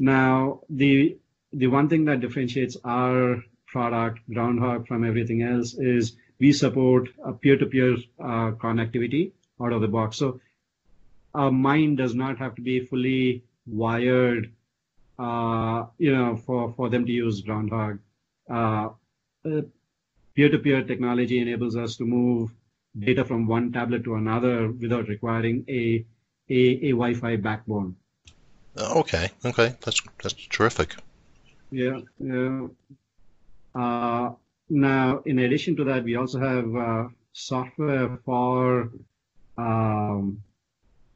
Now, 0.00 0.60
the 0.70 1.18
the 1.52 1.66
one 1.66 1.88
thing 1.88 2.04
that 2.06 2.20
differentiates 2.20 2.76
our 2.84 3.42
product, 3.66 4.20
Groundhog, 4.32 4.86
from 4.86 5.04
everything 5.04 5.42
else 5.42 5.74
is 5.74 6.16
we 6.38 6.52
support 6.52 7.08
peer-to-peer 7.40 7.96
uh, 8.18 8.52
connectivity 8.52 9.32
out 9.60 9.72
of 9.72 9.80
the 9.80 9.88
box. 9.88 10.16
So 10.16 10.40
a 11.34 11.50
mine 11.50 11.96
does 11.96 12.14
not 12.14 12.38
have 12.38 12.54
to 12.54 12.62
be 12.62 12.80
fully 12.80 13.44
wired, 13.66 14.52
uh, 15.18 15.86
you 15.98 16.14
know, 16.16 16.36
for, 16.36 16.72
for 16.74 16.88
them 16.88 17.04
to 17.06 17.12
use 17.12 17.40
Groundhog. 17.42 17.98
Uh, 18.48 18.90
uh, 19.44 19.62
peer-to-peer 20.34 20.84
technology 20.84 21.38
enables 21.38 21.76
us 21.76 21.96
to 21.96 22.04
move 22.04 22.50
data 22.98 23.24
from 23.24 23.46
one 23.46 23.72
tablet 23.72 24.04
to 24.04 24.14
another 24.14 24.70
without 24.70 25.08
requiring 25.08 25.64
a 25.68 26.04
a, 26.50 26.60
a 26.88 26.90
Wi-Fi 26.90 27.36
backbone. 27.36 27.96
Okay, 28.76 29.30
okay, 29.44 29.76
that's 29.84 30.00
that's 30.22 30.34
terrific. 30.48 30.96
Yeah, 31.70 32.00
yeah. 32.18 32.68
Uh, 33.74 34.30
now, 34.70 35.22
in 35.24 35.38
addition 35.38 35.76
to 35.76 35.84
that, 35.84 36.04
we 36.04 36.16
also 36.16 36.38
have 36.40 36.76
uh, 36.76 37.08
software 37.32 38.18
for 38.24 38.90
um, 39.56 40.42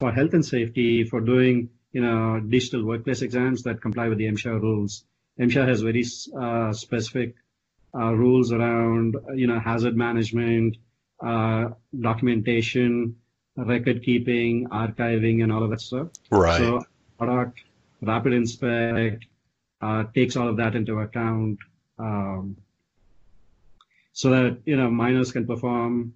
for 0.00 0.12
health 0.12 0.34
and 0.34 0.44
safety 0.44 1.04
for 1.04 1.20
doing 1.20 1.70
you 1.92 2.02
know 2.02 2.40
digital 2.40 2.84
workplace 2.84 3.22
exams 3.22 3.62
that 3.62 3.80
comply 3.80 4.08
with 4.08 4.18
the 4.18 4.26
MSHA 4.26 4.60
rules. 4.60 5.04
MSHA 5.38 5.68
has 5.68 5.80
very 5.80 6.04
uh, 6.38 6.72
specific 6.72 7.34
uh, 7.94 8.12
rules 8.12 8.52
around 8.52 9.16
you 9.34 9.46
know 9.46 9.58
hazard 9.58 9.96
management, 9.96 10.76
uh, 11.22 11.70
documentation, 11.98 13.16
record 13.56 14.02
keeping, 14.02 14.68
archiving, 14.68 15.42
and 15.42 15.52
all 15.52 15.62
of 15.62 15.70
that 15.70 15.80
stuff. 15.80 16.08
Right. 16.30 16.58
So 16.58 16.84
product 17.18 17.60
Rapid 18.00 18.32
Inspect 18.32 19.24
uh, 19.80 20.04
takes 20.14 20.36
all 20.36 20.48
of 20.48 20.56
that 20.56 20.74
into 20.74 20.98
account. 20.98 21.58
Um, 21.98 22.56
so 24.12 24.30
that 24.30 24.58
you 24.64 24.76
know 24.76 24.90
miners 24.90 25.32
can 25.32 25.46
perform 25.46 26.14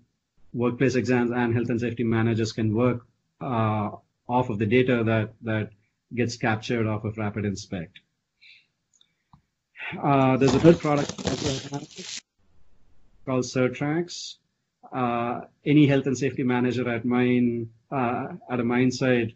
workplace 0.53 0.95
exams 0.95 1.31
and 1.31 1.55
health 1.55 1.69
and 1.69 1.81
safety 1.81 2.05
managers 2.05 2.53
can 2.53 2.75
work 2.75 3.07
uh, 3.41 3.91
off 4.29 4.51
of 4.51 4.59
the 4.59 4.67
data 4.67 5.03
that 5.05 5.35
that 5.43 5.71
gets 6.15 6.37
captured 6.37 6.87
off 6.87 7.05
of 7.05 7.19
Rapid 7.19 7.45
Inspect. 7.45 8.01
Uh, 9.95 10.37
there's 10.37 10.55
a 10.55 10.59
third 10.59 10.81
product 10.81 11.15
called 13.25 13.45
Certrax. 13.45 14.37
Uh, 14.93 15.43
any 15.65 15.87
health 15.87 16.07
and 16.07 16.19
safety 16.19 16.43
manager 16.43 16.89
at 16.89 17.05
mine 17.05 17.71
uh, 17.91 18.29
at 18.51 18.61
a 18.61 18.65
mine 18.65 18.91
site 18.91 19.35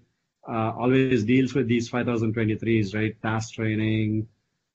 uh, 0.49 0.73
always 0.77 1.25
deals 1.25 1.55
with 1.55 1.69
these 1.69 1.91
5023s, 1.91 2.95
right? 2.95 3.21
Task 3.23 3.55
training, 3.55 4.27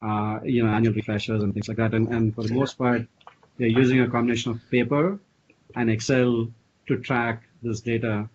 uh, 0.01 0.39
you 0.44 0.63
know, 0.63 0.70
annual 0.70 0.94
refreshers 0.94 1.44
and 1.44 1.53
things 1.53 1.67
like 1.67 1.77
that. 1.77 1.94
And, 1.94 2.08
and 2.10 2.34
for 2.34 2.44
the 2.44 2.53
most 2.53 2.77
part, 2.77 3.05
they're 3.58 3.67
using 3.67 4.01
a 4.01 4.10
combination 4.10 4.51
of 4.51 4.62
paper 4.70 5.20
and 5.75 5.89
Excel 5.89 6.48
to 6.88 7.00
track 7.00 7.44
this 7.62 7.82
data. 7.82 8.29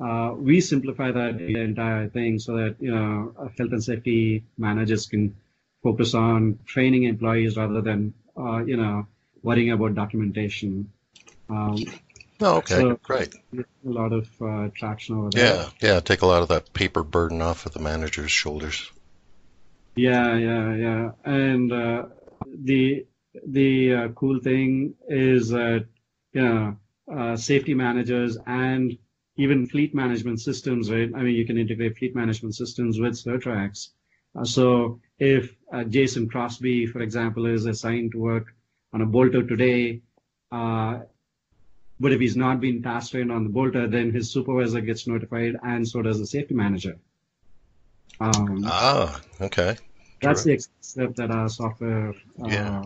Uh, 0.00 0.34
we 0.36 0.60
simplify 0.60 1.10
that 1.10 1.40
entire 1.40 2.08
thing 2.08 2.38
so 2.38 2.56
that 2.56 2.76
you 2.78 2.94
know 2.94 3.32
health 3.58 3.72
and 3.72 3.82
safety 3.82 4.44
managers 4.56 5.06
can 5.06 5.34
focus 5.88 6.14
on 6.14 6.58
training 6.66 7.04
employees 7.04 7.56
rather 7.56 7.80
than 7.80 8.12
uh, 8.36 8.58
you 8.64 8.76
know 8.76 9.06
worrying 9.42 9.70
about 9.70 9.94
documentation. 9.94 10.90
Um, 11.48 11.76
oh, 12.40 12.56
okay, 12.58 12.74
so 12.74 12.98
great. 13.02 13.34
A 13.56 13.64
lot 13.82 14.12
of 14.12 14.28
uh, 14.42 14.68
traction 14.74 15.16
over 15.16 15.30
there. 15.30 15.46
Yeah, 15.46 15.68
yeah, 15.80 16.00
take 16.00 16.22
a 16.22 16.26
lot 16.26 16.42
of 16.42 16.48
that 16.48 16.72
paper 16.74 17.02
burden 17.02 17.40
off 17.40 17.64
of 17.64 17.72
the 17.72 17.80
manager's 17.80 18.30
shoulders. 18.30 18.90
Yeah, 19.96 20.36
yeah, 20.36 20.74
yeah. 20.74 21.10
And 21.24 21.72
uh, 21.72 22.02
the 22.70 23.06
the 23.46 23.94
uh, 23.94 24.08
cool 24.08 24.40
thing 24.40 24.94
is 25.08 25.48
that 25.48 25.86
you 26.32 26.42
know 26.42 26.76
uh, 27.10 27.36
safety 27.36 27.74
managers 27.74 28.36
and 28.46 28.98
even 29.36 29.66
fleet 29.66 29.94
management 29.94 30.40
systems, 30.40 30.90
right? 30.90 31.10
I 31.14 31.22
mean, 31.22 31.34
you 31.34 31.46
can 31.46 31.56
integrate 31.56 31.96
fleet 31.96 32.14
management 32.14 32.56
systems 32.56 33.00
with 33.00 33.14
Certrax. 33.14 33.90
Uh, 34.38 34.44
so 34.44 35.00
if 35.18 35.56
uh, 35.72 35.84
Jason 35.84 36.28
Crosby, 36.28 36.86
for 36.86 37.00
example, 37.00 37.46
is 37.46 37.66
assigned 37.66 38.12
to 38.12 38.18
work 38.18 38.54
on 38.92 39.02
a 39.02 39.06
bolter 39.06 39.42
today, 39.42 40.00
uh, 40.52 41.00
but 42.00 42.12
if 42.12 42.20
he's 42.20 42.36
not 42.36 42.60
been 42.60 42.82
task 42.82 43.10
trained 43.10 43.32
on 43.32 43.42
the 43.44 43.50
bolter, 43.50 43.86
then 43.88 44.12
his 44.12 44.30
supervisor 44.30 44.80
gets 44.80 45.06
notified, 45.06 45.56
and 45.64 45.86
so 45.86 46.00
does 46.02 46.18
the 46.18 46.26
safety 46.26 46.54
manager. 46.54 46.96
Um, 48.20 48.62
Ah, 48.64 49.20
okay. 49.40 49.76
that's 50.20 50.44
the 50.44 50.58
step 50.80 51.14
that 51.16 51.30
our 51.30 51.48
software, 51.48 52.14
uh, 52.42 52.48
Yeah. 52.48 52.84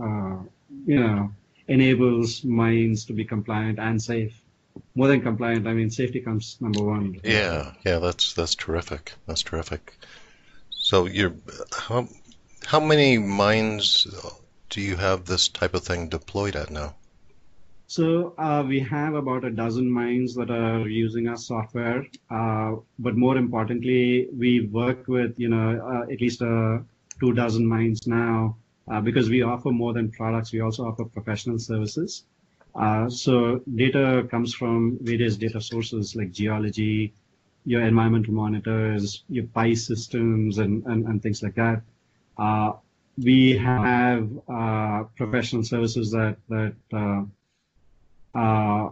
uh, 0.00 0.36
you 0.86 1.00
know, 1.00 1.30
enables 1.66 2.44
mines 2.44 3.04
to 3.06 3.12
be 3.12 3.24
compliant 3.24 3.78
and 3.78 4.00
safe. 4.00 4.40
More 4.94 5.08
than 5.08 5.20
compliant, 5.20 5.66
I 5.66 5.74
mean, 5.74 5.90
safety 5.90 6.20
comes 6.20 6.56
number 6.60 6.82
one. 6.82 7.20
Yeah, 7.24 7.72
yeah, 7.84 7.98
that's 7.98 8.32
that's 8.34 8.54
terrific. 8.54 9.14
That's 9.26 9.42
terrific. 9.42 9.94
So 10.88 11.04
you're 11.04 11.34
how 11.70 12.08
how 12.64 12.80
many 12.80 13.18
mines 13.18 14.06
do 14.70 14.80
you 14.80 14.96
have 14.96 15.26
this 15.26 15.48
type 15.48 15.74
of 15.74 15.82
thing 15.82 16.08
deployed 16.08 16.56
at 16.56 16.70
now? 16.70 16.94
So 17.88 18.32
uh, 18.38 18.64
we 18.66 18.80
have 18.80 19.12
about 19.12 19.44
a 19.44 19.50
dozen 19.50 19.90
mines 19.90 20.34
that 20.36 20.50
are 20.50 20.88
using 20.88 21.28
our 21.28 21.36
software, 21.36 22.06
uh, 22.30 22.76
but 22.98 23.18
more 23.18 23.36
importantly, 23.36 24.28
we 24.32 24.62
work 24.62 25.06
with 25.08 25.38
you 25.38 25.50
know 25.50 25.68
uh, 25.92 26.10
at 26.10 26.22
least 26.22 26.40
uh, 26.40 26.78
two 27.20 27.34
dozen 27.34 27.66
mines 27.66 28.06
now 28.06 28.56
uh, 28.90 29.02
because 29.02 29.28
we 29.28 29.42
offer 29.42 29.70
more 29.70 29.92
than 29.92 30.10
products. 30.10 30.54
We 30.54 30.62
also 30.62 30.86
offer 30.86 31.04
professional 31.04 31.58
services. 31.58 32.24
Uh, 32.74 33.10
so 33.10 33.60
data 33.74 34.26
comes 34.30 34.54
from 34.54 34.96
various 35.02 35.36
data 35.36 35.60
sources 35.60 36.16
like 36.16 36.32
geology, 36.32 37.12
your 37.68 37.82
environmental 37.82 38.32
monitors, 38.32 39.24
your 39.28 39.44
PI 39.54 39.74
systems, 39.74 40.58
and 40.58 40.84
and, 40.86 41.06
and 41.06 41.22
things 41.22 41.42
like 41.42 41.54
that. 41.54 41.82
Uh, 42.38 42.72
we 43.18 43.56
have 43.58 44.26
uh, 44.48 45.04
professional 45.16 45.62
services 45.62 46.10
that 46.12 46.36
that 46.48 46.74
uh, 46.92 47.22
uh, 48.38 48.90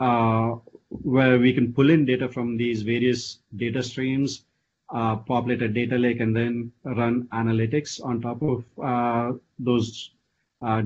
uh, 0.00 0.56
where 0.88 1.38
we 1.38 1.52
can 1.52 1.74
pull 1.74 1.90
in 1.90 2.06
data 2.06 2.28
from 2.28 2.56
these 2.56 2.80
various 2.82 3.40
data 3.56 3.82
streams, 3.82 4.44
populate 4.88 5.60
a 5.60 5.68
data 5.68 5.98
lake, 5.98 6.20
and 6.20 6.34
then 6.34 6.72
run 6.84 7.28
analytics 7.32 8.02
on 8.02 8.22
top 8.22 8.40
of 8.42 9.40
those 9.58 10.10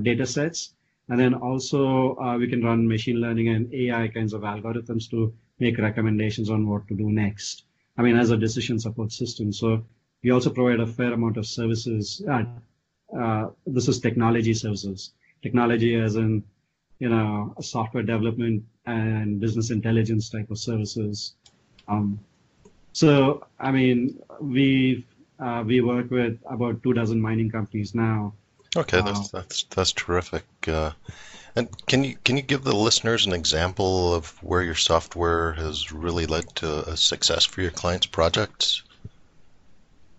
data 0.01 0.25
sets. 0.25 0.73
And 1.13 1.21
then 1.21 1.35
also 1.35 2.15
uh, 2.15 2.39
we 2.39 2.47
can 2.47 2.63
run 2.63 2.87
machine 2.87 3.17
learning 3.17 3.49
and 3.49 3.71
AI 3.71 4.07
kinds 4.07 4.33
of 4.33 4.41
algorithms 4.41 5.07
to 5.11 5.31
make 5.59 5.77
recommendations 5.77 6.49
on 6.49 6.67
what 6.67 6.87
to 6.87 6.95
do 6.95 7.11
next. 7.11 7.65
I 7.99 8.01
mean, 8.01 8.15
as 8.15 8.31
a 8.31 8.35
decision 8.35 8.79
support 8.79 9.11
system. 9.11 9.53
So 9.53 9.85
we 10.23 10.31
also 10.31 10.49
provide 10.49 10.79
a 10.79 10.87
fair 10.87 11.13
amount 11.13 11.37
of 11.37 11.45
services. 11.45 12.23
Uh, 12.27 12.45
uh, 13.15 13.49
this 13.67 13.87
is 13.87 13.99
technology 13.99 14.55
services. 14.55 15.11
Technology 15.43 15.93
as 15.93 16.15
in, 16.15 16.43
you 16.97 17.09
know, 17.09 17.53
software 17.61 18.01
development 18.01 18.63
and 18.87 19.39
business 19.39 19.69
intelligence 19.69 20.31
type 20.31 20.49
of 20.49 20.57
services. 20.57 21.35
Um, 21.87 22.19
so, 22.91 23.45
I 23.59 23.71
mean, 23.71 24.19
we 24.41 25.05
uh, 25.39 25.63
we 25.63 25.81
work 25.81 26.09
with 26.09 26.39
about 26.49 26.81
two 26.81 26.93
dozen 26.93 27.21
mining 27.21 27.51
companies 27.51 27.93
now. 27.93 28.33
Okay, 28.75 29.01
Uh, 29.01 29.01
that's 29.01 29.29
that's 29.29 29.63
that's 29.63 29.91
terrific. 29.93 30.45
Uh, 30.67 30.91
and 31.55 31.69
can 31.87 32.03
you 32.03 32.15
can 32.23 32.37
you 32.37 32.43
give 32.43 32.63
the 32.63 32.75
listeners 32.75 33.25
an 33.25 33.33
example 33.33 34.13
of 34.13 34.37
where 34.43 34.61
your 34.61 34.75
software 34.75 35.53
has 35.53 35.91
really 35.91 36.25
led 36.25 36.55
to 36.57 36.87
a 36.89 36.97
success 36.97 37.45
for 37.45 37.61
your 37.61 37.71
clients' 37.71 38.07
projects? 38.07 38.83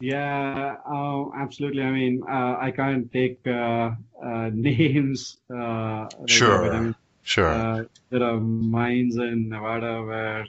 Yeah, 0.00 0.76
uh, 0.86 1.30
absolutely. 1.36 1.82
I 1.82 1.90
mean, 1.90 2.22
uh, 2.28 2.56
I 2.60 2.70
can't 2.70 3.10
take 3.12 3.40
uh, 3.46 3.90
uh, 4.22 4.50
names. 4.54 5.38
Uh, 5.50 6.08
right 6.28 6.44
now, 6.44 6.58
but 6.58 6.72
I 6.74 6.80
Sure, 6.80 6.92
mean, 6.92 6.96
sure. 7.22 7.66
uh, 7.66 7.84
there 8.10 8.22
are 8.24 8.40
mines 8.40 9.16
in 9.16 9.48
Nevada 9.48 10.02
where 10.02 10.46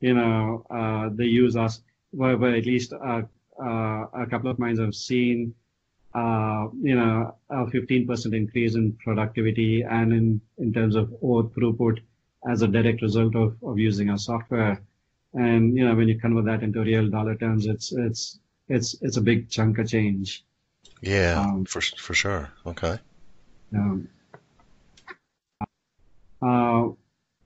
you 0.00 0.14
know, 0.14 0.64
uh, 0.70 1.08
they 1.12 1.24
use 1.24 1.56
us, 1.56 1.82
where, 2.10 2.36
where 2.36 2.54
at 2.56 2.66
least 2.66 2.92
uh, 2.92 3.22
uh, 3.62 4.06
a 4.14 4.26
couple 4.30 4.50
of 4.50 4.58
mines 4.58 4.80
I've 4.80 4.94
seen, 4.94 5.54
uh, 6.14 6.68
you 6.80 6.94
know, 6.94 7.34
a 7.50 7.66
15% 7.66 8.34
increase 8.34 8.74
in 8.74 8.92
productivity 9.04 9.82
and 9.82 10.12
in, 10.12 10.40
in 10.58 10.72
terms 10.72 10.94
of 10.96 11.12
ore 11.20 11.44
throughput 11.44 11.98
as 12.48 12.62
a 12.62 12.68
direct 12.68 13.02
result 13.02 13.36
of, 13.36 13.56
of 13.62 13.78
using 13.78 14.10
our 14.10 14.18
software. 14.18 14.80
And, 15.34 15.76
you 15.76 15.86
know, 15.86 15.94
when 15.94 16.08
you 16.08 16.18
convert 16.18 16.46
that 16.46 16.62
into 16.62 16.80
real 16.80 17.08
dollar 17.08 17.34
terms, 17.34 17.66
it's, 17.66 17.92
it's, 17.92 18.38
it's, 18.68 18.96
it's 19.02 19.16
a 19.18 19.20
big 19.20 19.50
chunk 19.50 19.78
of 19.78 19.88
change. 19.88 20.44
Yeah, 21.02 21.40
um, 21.40 21.64
for, 21.64 21.80
for 21.80 22.14
sure. 22.14 22.50
Okay. 22.66 22.98
Um, 23.74 24.08
uh, 26.40 26.88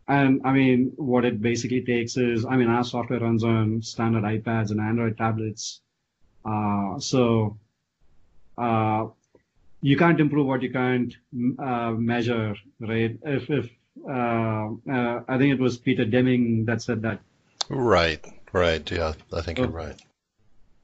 and 0.07 0.43
I 0.45 0.53
mean, 0.53 0.93
what 0.97 1.25
it 1.25 1.41
basically 1.41 1.83
takes 1.83 2.17
is, 2.17 2.45
I 2.45 2.57
mean, 2.57 2.69
our 2.69 2.85
software 2.85 3.21
runs 3.21 3.45
on 3.45 3.83
standard 3.83 4.25
iPads 4.25 4.71
and 4.71 4.81
Android 4.81 5.19
tablets. 5.19 5.81
Uh, 6.45 6.99
so 6.99 7.59
uh, 8.59 9.07
you 9.81 9.97
can't 9.97 10.21
improve 10.21 10.47
what 10.47 10.63
you 10.63 10.71
can't 10.71 11.15
uh, 11.59 11.91
measure, 11.91 12.55
right? 12.81 13.19
If, 13.25 13.51
if 13.51 13.71
uh, 14.09 14.69
uh, 14.91 15.23
I 15.29 15.39
think 15.39 15.53
it 15.53 15.61
was 15.61 15.77
Peter 15.77 16.05
Deming 16.05 16.65
that 16.67 16.83
said 16.83 17.03
that. 17.03 17.21
Right, 17.69 18.25
right. 18.53 18.91
Yeah, 18.91 19.13
I 19.33 19.41
think 19.43 19.59
so, 19.59 19.65
you're 19.65 19.73
right. 19.73 20.01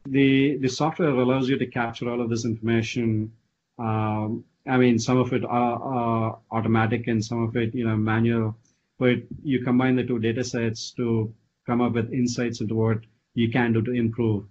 The 0.06 0.56
the 0.58 0.68
software 0.68 1.10
allows 1.10 1.48
you 1.48 1.58
to 1.58 1.66
capture 1.66 2.10
all 2.10 2.20
of 2.20 2.30
this 2.30 2.44
information. 2.44 3.32
Um, 3.78 4.44
I 4.66 4.76
mean, 4.76 4.98
some 4.98 5.18
of 5.18 5.32
it 5.32 5.44
are, 5.44 6.38
automatic 6.50 7.06
and 7.06 7.24
some 7.24 7.42
of 7.42 7.56
it, 7.56 7.74
you 7.74 7.86
know, 7.86 7.96
manual. 7.96 8.56
But 8.98 9.18
you 9.42 9.64
combine 9.64 9.96
the 9.96 10.04
two 10.04 10.18
data 10.18 10.44
sets 10.44 10.90
to 10.92 11.32
come 11.66 11.80
up 11.80 11.92
with 11.92 12.12
insights 12.12 12.60
into 12.60 12.74
what 12.74 12.98
you 13.34 13.50
can 13.50 13.72
do 13.72 13.82
to 13.82 13.92
improve. 13.92 14.44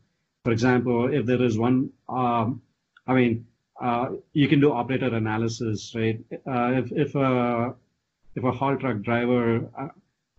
For 0.45 0.51
example, 0.51 1.13
if 1.13 1.25
there 1.25 1.41
is 1.41 1.57
one, 1.57 1.91
um, 2.07 2.61
I 3.07 3.13
mean, 3.13 3.47
uh, 3.81 4.09
you 4.33 4.47
can 4.47 4.59
do 4.59 4.73
operator 4.73 5.13
analysis, 5.15 5.93
right? 5.95 6.19
Uh, 6.45 6.81
if 6.81 6.91
if 6.91 7.15
a 7.15 7.73
if 8.35 8.43
a 8.43 8.51
haul 8.51 8.75
truck 8.75 9.01
driver, 9.01 9.69
uh, 9.77 9.87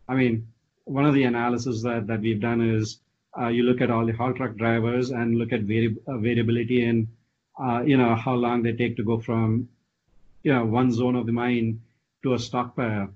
I 0.08 0.14
mean, 0.14 0.48
one 0.84 1.06
of 1.06 1.14
the 1.14 1.24
analysis 1.24 1.82
that 1.82 2.06
that 2.08 2.20
we've 2.20 2.40
done 2.40 2.60
is 2.60 3.00
uh, 3.38 3.48
you 3.48 3.62
look 3.62 3.80
at 3.80 3.90
all 3.90 4.04
the 4.04 4.12
haul 4.12 4.34
truck 4.34 4.56
drivers 4.56 5.10
and 5.10 5.38
look 5.38 5.52
at 5.52 5.62
vari- 5.62 5.96
uh, 6.06 6.18
variability 6.18 6.84
in, 6.84 7.08
uh, 7.62 7.82
you 7.86 7.96
know, 7.96 8.14
how 8.14 8.34
long 8.34 8.62
they 8.62 8.72
take 8.72 8.96
to 8.96 9.04
go 9.04 9.18
from, 9.18 9.68
you 10.42 10.52
know, 10.52 10.64
one 10.64 10.92
zone 10.92 11.16
of 11.16 11.26
the 11.26 11.32
mine 11.32 11.80
to 12.22 12.34
a 12.34 12.38
stockpile, 12.38 13.08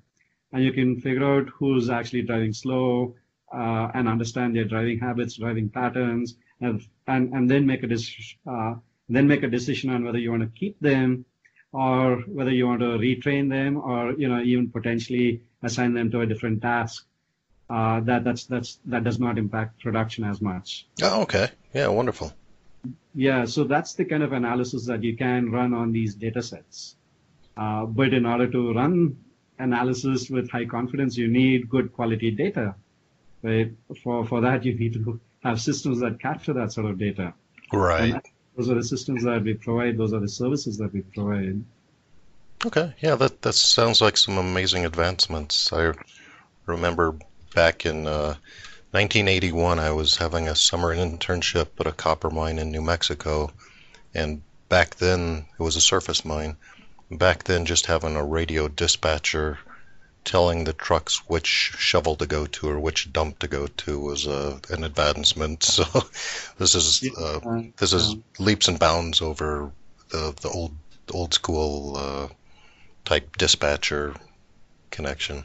and 0.52 0.64
you 0.64 0.72
can 0.72 1.00
figure 1.00 1.24
out 1.24 1.48
who's 1.48 1.90
actually 1.90 2.22
driving 2.22 2.52
slow 2.52 3.14
and 3.52 4.08
understand 4.08 4.56
their 4.56 4.64
driving 4.64 4.98
habits, 4.98 5.36
driving 5.36 5.68
patterns, 5.68 6.36
and 6.60 6.86
and, 7.06 7.34
and 7.34 7.50
then 7.50 7.66
make 7.66 7.82
a 7.82 7.86
decision 7.86 8.38
then 9.14 9.26
make 9.28 9.42
a 9.42 9.48
decision 9.48 9.90
on 9.90 10.04
whether 10.04 10.18
you 10.18 10.30
want 10.30 10.42
to 10.42 10.58
keep 10.58 10.78
them 10.80 11.24
or 11.72 12.16
whether 12.26 12.50
you 12.50 12.66
want 12.66 12.80
to 12.80 12.98
retrain 12.98 13.48
them 13.48 13.76
or 13.78 14.12
you 14.12 14.28
know 14.28 14.40
even 14.42 14.68
potentially 14.68 15.42
assign 15.62 15.94
them 15.94 16.10
to 16.10 16.20
a 16.20 16.26
different 16.26 16.60
task. 16.60 17.06
Uh, 17.70 18.00
that 18.00 18.24
that's 18.24 18.44
that's 18.44 18.78
that 18.84 19.04
does 19.04 19.18
not 19.18 19.38
impact 19.38 19.80
production 19.80 20.24
as 20.24 20.40
much. 20.40 20.86
Oh 21.02 21.22
okay. 21.22 21.50
Yeah 21.72 21.88
wonderful. 21.88 22.32
Yeah 23.14 23.44
so 23.44 23.64
that's 23.64 23.94
the 23.94 24.04
kind 24.04 24.22
of 24.22 24.32
analysis 24.32 24.86
that 24.86 25.02
you 25.02 25.16
can 25.16 25.50
run 25.50 25.72
on 25.72 25.92
these 25.92 26.14
data 26.14 26.42
sets. 26.42 26.96
Uh, 27.56 27.84
but 27.84 28.12
in 28.12 28.26
order 28.26 28.48
to 28.48 28.72
run 28.72 29.16
analysis 29.58 30.30
with 30.30 30.50
high 30.50 30.64
confidence 30.64 31.16
you 31.16 31.28
need 31.28 31.68
good 31.68 31.92
quality 31.92 32.30
data 32.30 32.74
right? 33.42 33.72
For 34.02 34.24
for 34.24 34.40
that 34.40 34.64
you 34.64 34.74
need 34.74 34.94
to 34.94 35.20
have 35.42 35.60
systems 35.60 36.00
that 36.00 36.20
capture 36.20 36.52
that 36.54 36.72
sort 36.72 36.86
of 36.86 36.98
data. 36.98 37.34
Right. 37.72 38.14
Those 38.56 38.70
are 38.70 38.74
the 38.74 38.84
systems 38.84 39.24
that 39.24 39.42
we 39.42 39.54
provide. 39.54 39.96
Those 39.96 40.12
are 40.12 40.20
the 40.20 40.28
services 40.28 40.76
that 40.78 40.92
we 40.92 41.00
provide. 41.02 41.62
Okay. 42.64 42.94
Yeah, 43.00 43.16
that 43.16 43.42
that 43.42 43.54
sounds 43.54 44.00
like 44.00 44.16
some 44.16 44.38
amazing 44.38 44.84
advancements. 44.84 45.72
I 45.72 45.92
remember 46.66 47.16
back 47.54 47.86
in 47.86 48.06
uh, 48.06 48.36
1981, 48.92 49.78
I 49.78 49.90
was 49.90 50.16
having 50.16 50.48
a 50.48 50.54
summer 50.54 50.94
internship 50.94 51.68
at 51.80 51.86
a 51.86 51.92
copper 51.92 52.30
mine 52.30 52.58
in 52.58 52.70
New 52.70 52.82
Mexico, 52.82 53.50
and 54.14 54.42
back 54.68 54.96
then 54.96 55.46
it 55.58 55.62
was 55.62 55.76
a 55.76 55.80
surface 55.80 56.24
mine. 56.24 56.56
Back 57.10 57.44
then, 57.44 57.66
just 57.66 57.86
having 57.86 58.16
a 58.16 58.24
radio 58.24 58.68
dispatcher 58.68 59.58
telling 60.24 60.64
the 60.64 60.72
trucks 60.72 61.28
which 61.28 61.46
shovel 61.46 62.16
to 62.16 62.26
go 62.26 62.46
to 62.46 62.68
or 62.68 62.78
which 62.78 63.12
dump 63.12 63.38
to 63.40 63.48
go 63.48 63.66
to 63.66 64.00
was 64.00 64.26
uh, 64.26 64.58
an 64.70 64.84
advancement. 64.84 65.62
So 65.72 65.84
this 66.58 66.74
is 66.74 67.10
uh, 67.18 67.40
this 67.76 67.92
is 67.92 68.16
leaps 68.38 68.68
and 68.68 68.78
bounds 68.78 69.20
over 69.22 69.72
the 70.10 70.34
the 70.40 70.48
old 70.48 70.74
old 71.12 71.34
school 71.34 71.96
uh, 71.96 72.28
type 73.04 73.36
dispatcher 73.36 74.14
connection. 74.90 75.44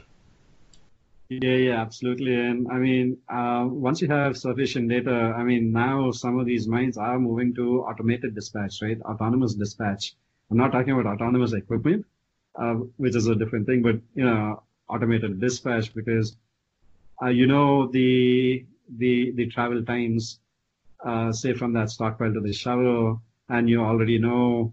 Yeah, 1.28 1.56
yeah, 1.56 1.80
absolutely. 1.82 2.34
And 2.34 2.68
I 2.68 2.78
mean, 2.78 3.18
uh, 3.28 3.66
once 3.68 4.00
you 4.00 4.08
have 4.08 4.38
sufficient 4.38 4.88
data, 4.88 5.34
I 5.36 5.42
mean, 5.42 5.72
now 5.72 6.10
some 6.10 6.38
of 6.38 6.46
these 6.46 6.66
mines 6.66 6.96
are 6.96 7.18
moving 7.18 7.54
to 7.56 7.82
automated 7.82 8.34
dispatch, 8.34 8.80
right? 8.80 8.98
Autonomous 9.02 9.54
dispatch. 9.54 10.14
I'm 10.50 10.56
not 10.56 10.72
talking 10.72 10.98
about 10.98 11.06
autonomous 11.06 11.52
equipment, 11.52 12.06
uh, 12.58 12.74
which 12.96 13.14
is 13.14 13.26
a 13.26 13.34
different 13.34 13.66
thing, 13.66 13.82
but 13.82 13.96
you 14.14 14.24
know, 14.24 14.62
automated 14.88 15.40
dispatch 15.40 15.94
because 15.94 16.36
uh, 17.22 17.28
you 17.28 17.46
know 17.46 17.86
the 17.88 18.64
the 18.96 19.32
the 19.32 19.46
travel 19.46 19.84
times, 19.84 20.40
uh, 21.04 21.32
say 21.32 21.52
from 21.52 21.72
that 21.74 21.90
stockpile 21.90 22.32
to 22.32 22.40
the 22.40 22.52
shovel, 22.52 23.20
and 23.48 23.68
you 23.68 23.80
already 23.82 24.18
know 24.18 24.72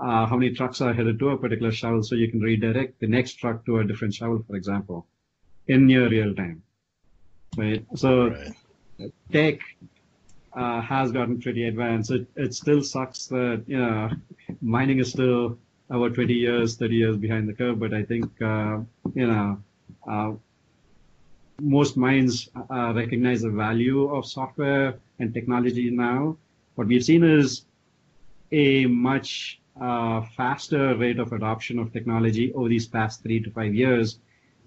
uh, 0.00 0.26
how 0.26 0.36
many 0.36 0.52
trucks 0.52 0.80
are 0.80 0.92
headed 0.92 1.18
to 1.18 1.30
a 1.30 1.38
particular 1.38 1.72
shovel, 1.72 2.02
so 2.02 2.14
you 2.14 2.30
can 2.30 2.40
redirect 2.40 2.98
the 3.00 3.06
next 3.06 3.34
truck 3.34 3.64
to 3.66 3.78
a 3.78 3.84
different 3.84 4.14
shovel, 4.14 4.42
for 4.46 4.56
example, 4.56 5.06
in 5.68 5.86
near 5.86 6.08
real 6.08 6.34
time. 6.34 6.62
Right. 7.56 7.86
So 7.94 8.30
right. 8.98 9.12
tech 9.30 9.60
uh, 10.52 10.80
has 10.80 11.12
gotten 11.12 11.40
pretty 11.40 11.68
advanced. 11.68 12.10
It 12.10 12.26
it 12.36 12.54
still 12.54 12.82
sucks 12.82 13.26
that 13.26 13.64
you 13.66 13.78
know 13.78 14.10
mining 14.60 14.98
is 14.98 15.10
still 15.10 15.58
about 15.90 16.14
20 16.14 16.32
years, 16.32 16.76
30 16.76 16.94
years 16.94 17.16
behind 17.16 17.48
the 17.48 17.52
curve. 17.52 17.78
But 17.78 17.94
I 17.94 18.02
think, 18.02 18.30
uh, 18.40 18.80
you 19.14 19.26
know, 19.26 19.62
uh, 20.08 20.32
most 21.60 21.96
minds 21.96 22.50
uh, 22.70 22.92
recognize 22.94 23.42
the 23.42 23.50
value 23.50 24.14
of 24.14 24.26
software 24.26 24.94
and 25.18 25.32
technology 25.32 25.90
now. 25.90 26.36
What 26.74 26.88
we've 26.88 27.04
seen 27.04 27.22
is 27.22 27.64
a 28.50 28.86
much 28.86 29.60
faster 29.78 30.96
rate 30.96 31.18
of 31.18 31.32
adoption 31.32 31.78
of 31.78 31.92
technology 31.92 32.52
over 32.54 32.68
these 32.68 32.86
past 32.86 33.22
three 33.22 33.40
to 33.40 33.50
five 33.50 33.74
years 33.74 34.18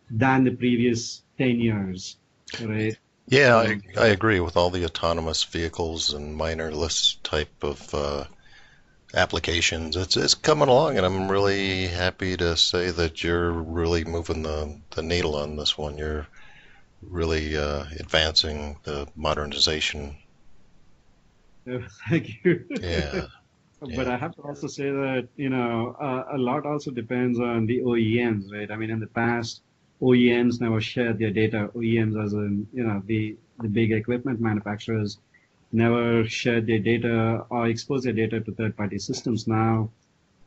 than 0.09 0.43
the 0.43 0.51
previous 0.51 1.23
10 1.37 1.59
years, 1.59 2.17
right? 2.61 2.97
Yeah, 3.27 3.57
I, 3.57 3.81
I 3.97 4.07
agree 4.07 4.39
with 4.39 4.55
all 4.55 4.69
the 4.69 4.85
autonomous 4.85 5.43
vehicles 5.43 6.13
and 6.13 6.37
minerless 6.37 7.17
type 7.23 7.61
of 7.61 7.93
uh, 7.93 8.23
applications. 9.13 9.95
It's 9.95 10.17
it's 10.17 10.33
coming 10.33 10.67
along, 10.67 10.97
and 10.97 11.05
I'm 11.05 11.29
really 11.29 11.87
happy 11.87 12.37
to 12.37 12.57
say 12.57 12.91
that 12.91 13.23
you're 13.23 13.51
really 13.51 14.03
moving 14.03 14.43
the 14.43 14.79
the 14.91 15.01
needle 15.01 15.35
on 15.35 15.55
this 15.55 15.77
one. 15.77 15.97
You're 15.97 16.27
really 17.01 17.55
uh, 17.57 17.85
advancing 17.99 18.77
the 18.83 19.07
modernization. 19.15 20.17
thank 22.09 22.43
you. 22.43 22.65
Yeah. 22.81 23.27
But 23.79 24.07
I 24.07 24.17
have 24.17 24.35
to 24.37 24.41
also 24.41 24.65
say 24.65 24.89
that 24.89 25.27
you 25.35 25.49
know 25.49 25.95
uh, 26.01 26.35
a 26.35 26.37
lot 26.39 26.65
also 26.65 26.89
depends 26.89 27.39
on 27.39 27.67
the 27.67 27.81
OEMs, 27.81 28.51
right? 28.51 28.71
I 28.71 28.75
mean, 28.75 28.89
in 28.89 28.99
the 28.99 29.05
past, 29.05 29.61
OEMs 30.01 30.59
never 30.59 30.81
shared 30.81 31.19
their 31.19 31.29
data. 31.29 31.69
OEMs, 31.75 32.17
as 32.25 32.33
in 32.33 32.67
you 32.73 32.83
know 32.83 33.03
the 33.05 33.37
the 33.59 33.67
big 33.67 33.91
equipment 33.91 34.41
manufacturers, 34.41 35.19
never 35.71 36.27
shared 36.27 36.67
their 36.67 36.79
data 36.79 37.45
or 37.49 37.67
exposed 37.67 38.05
their 38.05 38.13
data 38.13 38.39
to 38.39 38.51
third 38.51 38.77
party 38.77 38.99
systems. 38.99 39.47
Now, 39.47 39.89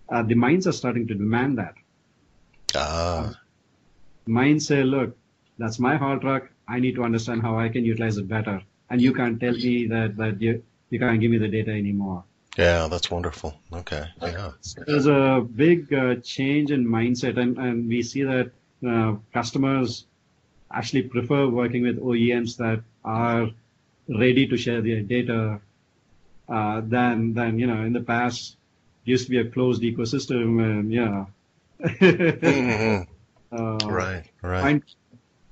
uh, 0.09 0.23
the 0.23 0.35
mines 0.35 0.67
are 0.67 0.73
starting 0.73 1.07
to 1.09 1.15
demand 1.15 1.59
that. 1.59 1.75
Ah. 2.75 3.35
Mines 4.27 4.67
say, 4.67 4.83
look, 4.83 5.17
that's 5.59 5.79
my 5.79 5.97
haul 5.97 6.19
truck. 6.19 6.51
I 6.69 6.79
need 6.79 6.95
to 6.97 7.05
understand 7.05 7.43
how 7.43 7.59
I 7.59 7.69
can 7.69 7.85
utilize 7.85 8.17
it 8.17 8.29
better. 8.29 8.63
And 8.89 9.01
you 9.01 9.13
can't 9.13 9.39
tell 9.41 9.53
me 9.53 9.87
that, 9.87 10.17
that 10.17 10.41
you, 10.41 10.63
you 10.91 10.99
can't 10.99 11.21
give 11.21 11.31
me 11.31 11.39
the 11.39 11.49
data 11.49 11.71
anymore. 11.71 12.25
Yeah, 12.57 12.89
that's 12.89 13.11
wonderful. 13.11 13.55
Okay. 13.73 14.07
Yeah. 14.21 14.51
There's 14.87 15.07
a 15.07 15.47
big 15.55 15.93
uh, 15.95 16.17
change 16.17 16.73
in 16.73 16.85
mindset, 16.87 17.39
and, 17.39 17.57
and 17.59 17.89
we 17.89 18.03
see 18.03 18.25
that 18.25 18.51
uh, 18.87 19.15
customers 19.33 20.07
actually 20.73 21.03
prefer 21.03 21.49
working 21.49 21.83
with 21.83 22.01
OEMs 22.01 22.57
that 22.57 22.83
are 23.05 23.51
ready 24.19 24.47
to 24.47 24.57
share 24.57 24.81
their 24.81 25.03
data 25.03 25.61
uh, 26.49 26.81
than 26.85 27.35
than 27.35 27.59
you 27.59 27.67
know 27.67 27.83
in 27.83 27.93
the 27.93 28.01
past 28.01 28.57
used 29.05 29.25
to 29.27 29.31
be 29.31 29.39
a 29.39 29.45
closed 29.45 29.83
ecosystem 29.83 30.61
and 30.63 30.93
yeah 30.93 31.25
mm-hmm. 31.81 33.03
uh, 33.57 33.79
right 33.87 34.25
right 34.43 34.63
find, 34.63 34.83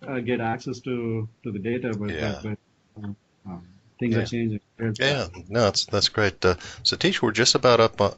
uh, 0.07 0.21
get 0.21 0.41
access 0.41 0.81
to 0.81 1.29
to 1.43 1.53
the 1.53 1.59
data, 1.59 1.95
but, 1.99 2.11
Yeah. 2.11 2.41
but, 2.43 2.59
but 2.97 3.11
um, 3.47 3.69
things 3.99 4.15
Yeah. 4.15 4.23
are 4.23 4.27
changing. 4.27 4.61
Yeah, 5.01 5.29
no, 5.49 5.65
that's 5.65 5.85
that's 5.87 6.09
great. 6.09 6.45
Uh, 6.45 6.55
Satish, 6.85 7.21
we're 7.21 7.33
just 7.33 7.55
about 7.55 7.81
up 7.81 8.01
on, 8.01 8.15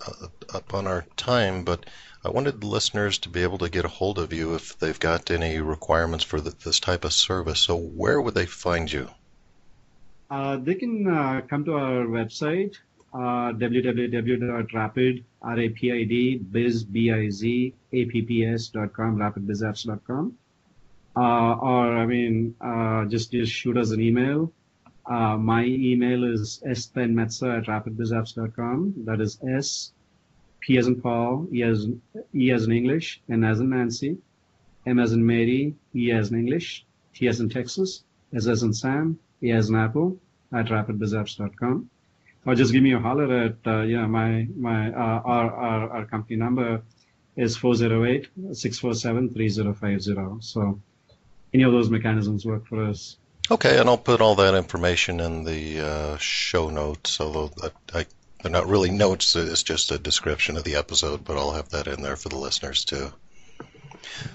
up 0.53 0.75
on 0.75 0.87
our 0.87 1.05
time, 1.17 1.65
but 1.65 1.87
I 2.25 2.29
wanted 2.31 2.61
the 2.61 2.67
listeners 2.67 3.19
to 3.19 3.29
be 3.31 3.43
able 3.43 3.59
to 3.59 3.71
get 3.71 3.87
a 3.87 3.89
hold 3.89 4.19
of 4.19 4.33
you 4.33 4.55
if 4.55 4.79
they've 4.79 5.01
got 5.01 5.31
any 5.31 5.59
requirements 5.61 6.25
for 6.25 6.39
th 6.41 6.59
this 6.59 6.81
type 6.81 7.05
of 7.05 7.13
service. 7.13 7.61
So 7.61 7.77
where 7.77 8.21
would 8.21 8.35
they 8.35 8.47
find 8.47 8.93
you? 8.93 9.09
Uh, 10.31 10.57
they 10.57 10.77
can 10.77 11.07
uh, 11.09 11.41
come 11.49 11.65
to 11.65 11.75
our 11.75 12.07
website, 12.07 12.77
uh, 13.13 13.53
www.rapid, 13.53 15.25
R-A-P-I-D, 15.43 16.37
biz, 16.53 16.85
B-I-Z, 16.85 17.75
A-P-P-S 17.93 18.69
dot 18.69 18.93
com, 18.93 19.17
rapidbizapps.com. 19.17 20.37
Uh, 21.17 21.53
or, 21.55 21.97
I 21.99 22.07
mean, 22.07 22.55
uh, 22.61 23.07
just, 23.07 23.33
just 23.33 23.53
shoot 23.53 23.77
us 23.77 23.91
an 23.91 24.01
email. 24.01 24.53
Uh, 25.07 25.37
my 25.37 25.65
email 25.65 26.23
is 26.23 26.63
spenmetsa 26.65 27.59
at 27.59 27.65
rapidbizapps.com. 27.65 28.95
That 29.05 29.21
is 29.21 29.39
S, 29.43 29.93
P 30.61 30.79
as 30.79 30.87
in 30.87 31.01
Paul, 31.01 31.49
E 31.53 31.65
as, 31.65 31.89
E 32.33 32.53
as 32.53 32.67
in 32.67 32.73
English, 32.73 33.21
N 33.29 33.43
as 33.43 33.59
in 33.59 33.71
Nancy, 33.71 34.19
M 34.87 35.01
as 35.01 35.13
in 35.13 35.27
Mary, 35.27 35.75
E 35.97 36.13
as 36.13 36.31
in 36.31 36.39
English, 36.39 36.87
T 37.15 37.27
as 37.27 37.41
in 37.41 37.49
Texas, 37.49 38.05
S 38.33 38.47
as 38.47 38.63
in 38.63 38.73
Sam, 38.73 39.19
A 39.43 39.51
as 39.51 39.71
in 39.71 39.77
Apple, 39.77 40.19
at 40.53 40.67
rapidbizapps.com. 40.67 41.89
Or 42.47 42.55
just 42.55 42.73
give 42.73 42.83
me 42.83 42.93
a 42.93 42.99
holler 42.99 43.45
at, 43.45 43.57
uh, 43.67 43.83
yeah, 43.83 44.07
my, 44.07 44.49
my, 44.57 44.91
uh, 44.91 45.21
our, 45.25 45.53
our, 45.53 45.91
our 45.91 46.07
company 46.07 46.37
number 46.37 46.81
is 47.37 47.59
408-647-3050. 47.59 50.43
So 50.43 50.81
any 51.53 51.65
of 51.65 51.73
those 51.73 51.91
mechanisms 51.91 52.47
work 52.47 52.67
for 52.67 52.85
us. 52.85 53.17
Okay, 53.51 53.79
and 53.79 53.89
I'll 53.89 53.99
put 53.99 54.21
all 54.21 54.37
that 54.37 54.55
information 54.55 55.21
in 55.21 55.45
the 55.45 55.81
uh, 55.81 56.17
show 56.19 56.71
notes, 56.71 57.21
although 57.21 57.51
I, 57.63 57.71
I, 57.99 58.07
they're 58.43 58.53
not 58.53 58.69
really 58.69 58.91
notes, 58.91 59.37
it's 59.37 59.63
just 59.63 59.91
a 59.91 59.99
description 59.99 60.57
of 60.57 60.65
the 60.65 60.77
episode, 60.77 61.25
but 61.25 61.37
I'll 61.37 61.53
have 61.53 61.69
that 61.71 61.89
in 61.89 62.03
there 62.03 62.17
for 62.17 62.29
the 62.29 62.39
listeners 62.39 62.85
too. 62.85 63.13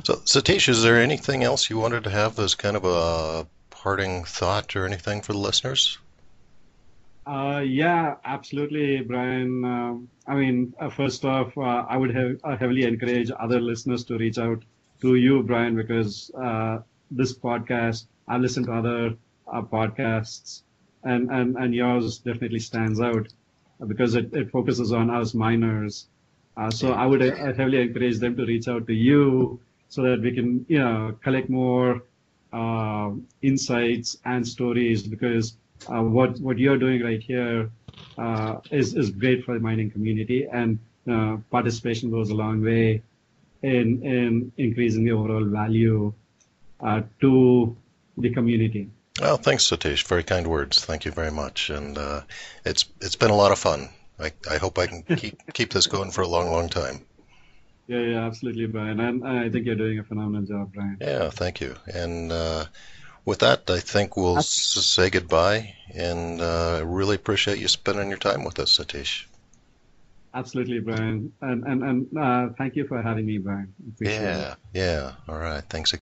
So, 0.04 0.16
Satish, 0.16 0.70
is 0.70 0.84
there 0.84 1.02
anything 1.02 1.44
else 1.44 1.70
you 1.70 1.78
wanted 1.78 2.04
to 2.04 2.10
have 2.10 2.38
as 2.40 2.56
kind 2.56 2.76
of 2.76 2.86
a 2.86 3.48
parting 3.86 4.24
thought 4.24 4.76
or 4.76 4.84
anything 4.88 5.22
for 5.22 5.34
the 5.34 5.38
listeners? 5.38 6.00
Uh, 7.28 7.62
yeah, 7.64 8.16
absolutely, 8.26 9.02
Brian. 9.02 9.64
Um, 9.64 10.10
I 10.28 10.34
mean, 10.34 10.74
uh, 10.80 10.90
first 10.90 11.24
off, 11.24 11.56
uh, 11.56 11.86
I 11.94 11.96
would 11.96 12.16
have, 12.16 12.32
uh, 12.44 12.58
heavily 12.58 12.84
encourage 12.84 13.30
other 13.40 13.60
listeners 13.60 14.04
to 14.06 14.18
reach 14.18 14.40
out 14.40 14.64
to 15.02 15.14
you, 15.16 15.44
Brian, 15.44 15.76
because 15.76 16.32
uh, 16.34 16.80
this 17.12 17.38
podcast, 17.38 18.08
I've 18.28 18.42
listened 18.42 18.66
to 18.66 18.74
other 18.74 19.04
uh, 19.54 19.62
podcasts, 19.62 20.64
and, 21.04 21.30
and, 21.30 21.56
and 21.56 21.76
yours 21.76 22.18
definitely 22.18 22.62
stands 22.62 23.00
out 23.00 23.28
because 23.86 24.16
it, 24.16 24.34
it 24.34 24.50
focuses 24.50 24.92
on 24.94 25.12
us 25.12 25.36
miners. 25.36 26.08
Uh, 26.58 26.72
so 26.72 26.92
I 26.92 27.06
would 27.06 27.22
uh, 27.22 27.54
heavily 27.54 27.82
encourage 27.82 28.18
them 28.18 28.36
to 28.38 28.46
reach 28.48 28.68
out 28.68 28.88
to 28.88 28.94
you 28.94 29.60
so 29.90 30.02
that 30.02 30.22
we 30.22 30.32
can, 30.34 30.66
you 30.68 30.80
know, 30.80 31.16
collect 31.22 31.50
more 31.52 32.02
uh, 32.56 33.12
insights 33.42 34.18
and 34.26 34.48
stories 34.48 35.04
because 35.04 35.58
uh, 35.88 36.02
what 36.02 36.40
what 36.40 36.58
you're 36.58 36.78
doing 36.78 37.04
right 37.04 37.22
here 37.22 37.70
uh, 38.18 38.56
is 38.72 38.96
is 38.96 39.12
great 39.12 39.44
for 39.44 39.54
the 39.54 39.60
mining 39.60 39.92
community, 39.92 40.48
and 40.52 40.80
uh, 41.12 41.38
participation 41.52 42.10
goes 42.10 42.30
a 42.30 42.36
long 42.36 42.64
way 42.64 43.02
in 43.62 44.02
in 44.04 44.52
increasing 44.58 45.04
the 45.04 45.12
overall 45.12 45.44
value 45.44 46.14
uh, 46.80 47.02
to 47.22 47.76
the 48.18 48.30
community. 48.34 48.90
Well, 49.20 49.38
thanks, 49.38 49.64
Satish. 49.70 50.06
Very 50.08 50.24
kind 50.24 50.48
words. 50.48 50.84
Thank 50.84 51.06
you 51.06 51.12
very 51.12 51.32
much. 51.32 51.70
And 51.70 51.98
uh, 51.98 52.22
it's 52.66 52.86
it's 53.02 53.16
been 53.16 53.32
a 53.32 53.36
lot 53.36 53.52
of 53.52 53.60
fun. 53.60 53.90
I, 54.20 54.32
I 54.50 54.58
hope 54.58 54.78
I 54.78 54.88
can 54.88 55.04
keep 55.04 55.54
keep 55.54 55.74
this 55.74 55.88
going 55.88 56.12
for 56.12 56.22
a 56.22 56.28
long, 56.28 56.52
long 56.52 56.70
time. 56.70 57.06
Yeah, 57.88 58.00
yeah, 58.00 58.26
absolutely, 58.26 58.66
Brian. 58.66 59.00
And 59.00 59.28
I 59.28 59.50
think 59.50 59.66
you're 59.66 59.76
doing 59.76 60.00
a 60.00 60.04
phenomenal 60.04 60.42
job, 60.46 60.74
Brian. 60.74 60.98
Yeah, 61.00 61.30
thank 61.30 61.62
you. 61.62 61.76
And 61.94 62.32
uh, 62.32 62.66
with 63.26 63.40
that, 63.40 63.70
I 63.70 63.80
think 63.80 64.18
we'll 64.18 64.40
s- 64.40 64.48
say 64.48 65.10
goodbye. 65.12 65.76
And 65.94 66.42
uh, 66.42 66.78
I 66.78 66.80
really 66.80 67.16
appreciate 67.16 67.60
you 67.60 67.68
spending 67.68 68.10
your 68.10 68.18
time 68.18 68.44
with 68.44 68.58
us, 68.60 68.78
Satish. 68.80 69.26
Absolutely, 70.34 70.80
Brian. 70.80 71.32
And 71.42 71.64
and 71.64 71.84
and 71.84 72.18
uh, 72.18 72.50
thank 72.58 72.76
you 72.76 72.88
for 72.88 73.02
having 73.02 73.26
me, 73.26 73.38
Brian. 73.38 73.74
Appreciate 73.94 74.18
it. 74.20 74.24
Yeah, 74.24 74.56
yeah. 74.74 75.12
All 75.30 75.38
right. 75.38 75.64
Thanks. 75.70 75.94
ag- 75.94 76.02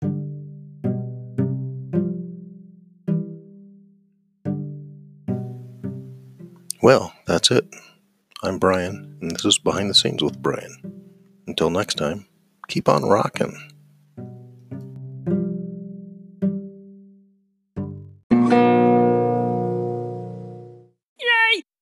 Well, 6.83 7.13
that's 7.27 7.51
it. 7.51 7.67
I'm 8.43 8.59
Brian, 8.59 9.19
and 9.21 9.33
this 9.33 9.45
is 9.45 9.59
Behind 9.59 9.91
the 9.91 9.95
Scenes 9.95 10.23
with 10.23 10.41
Brian. 10.41 11.00
Until 11.51 11.69
next 11.69 11.97
time, 11.97 12.27
keep 12.69 12.89
on 12.89 13.03
rocking. 13.03 13.80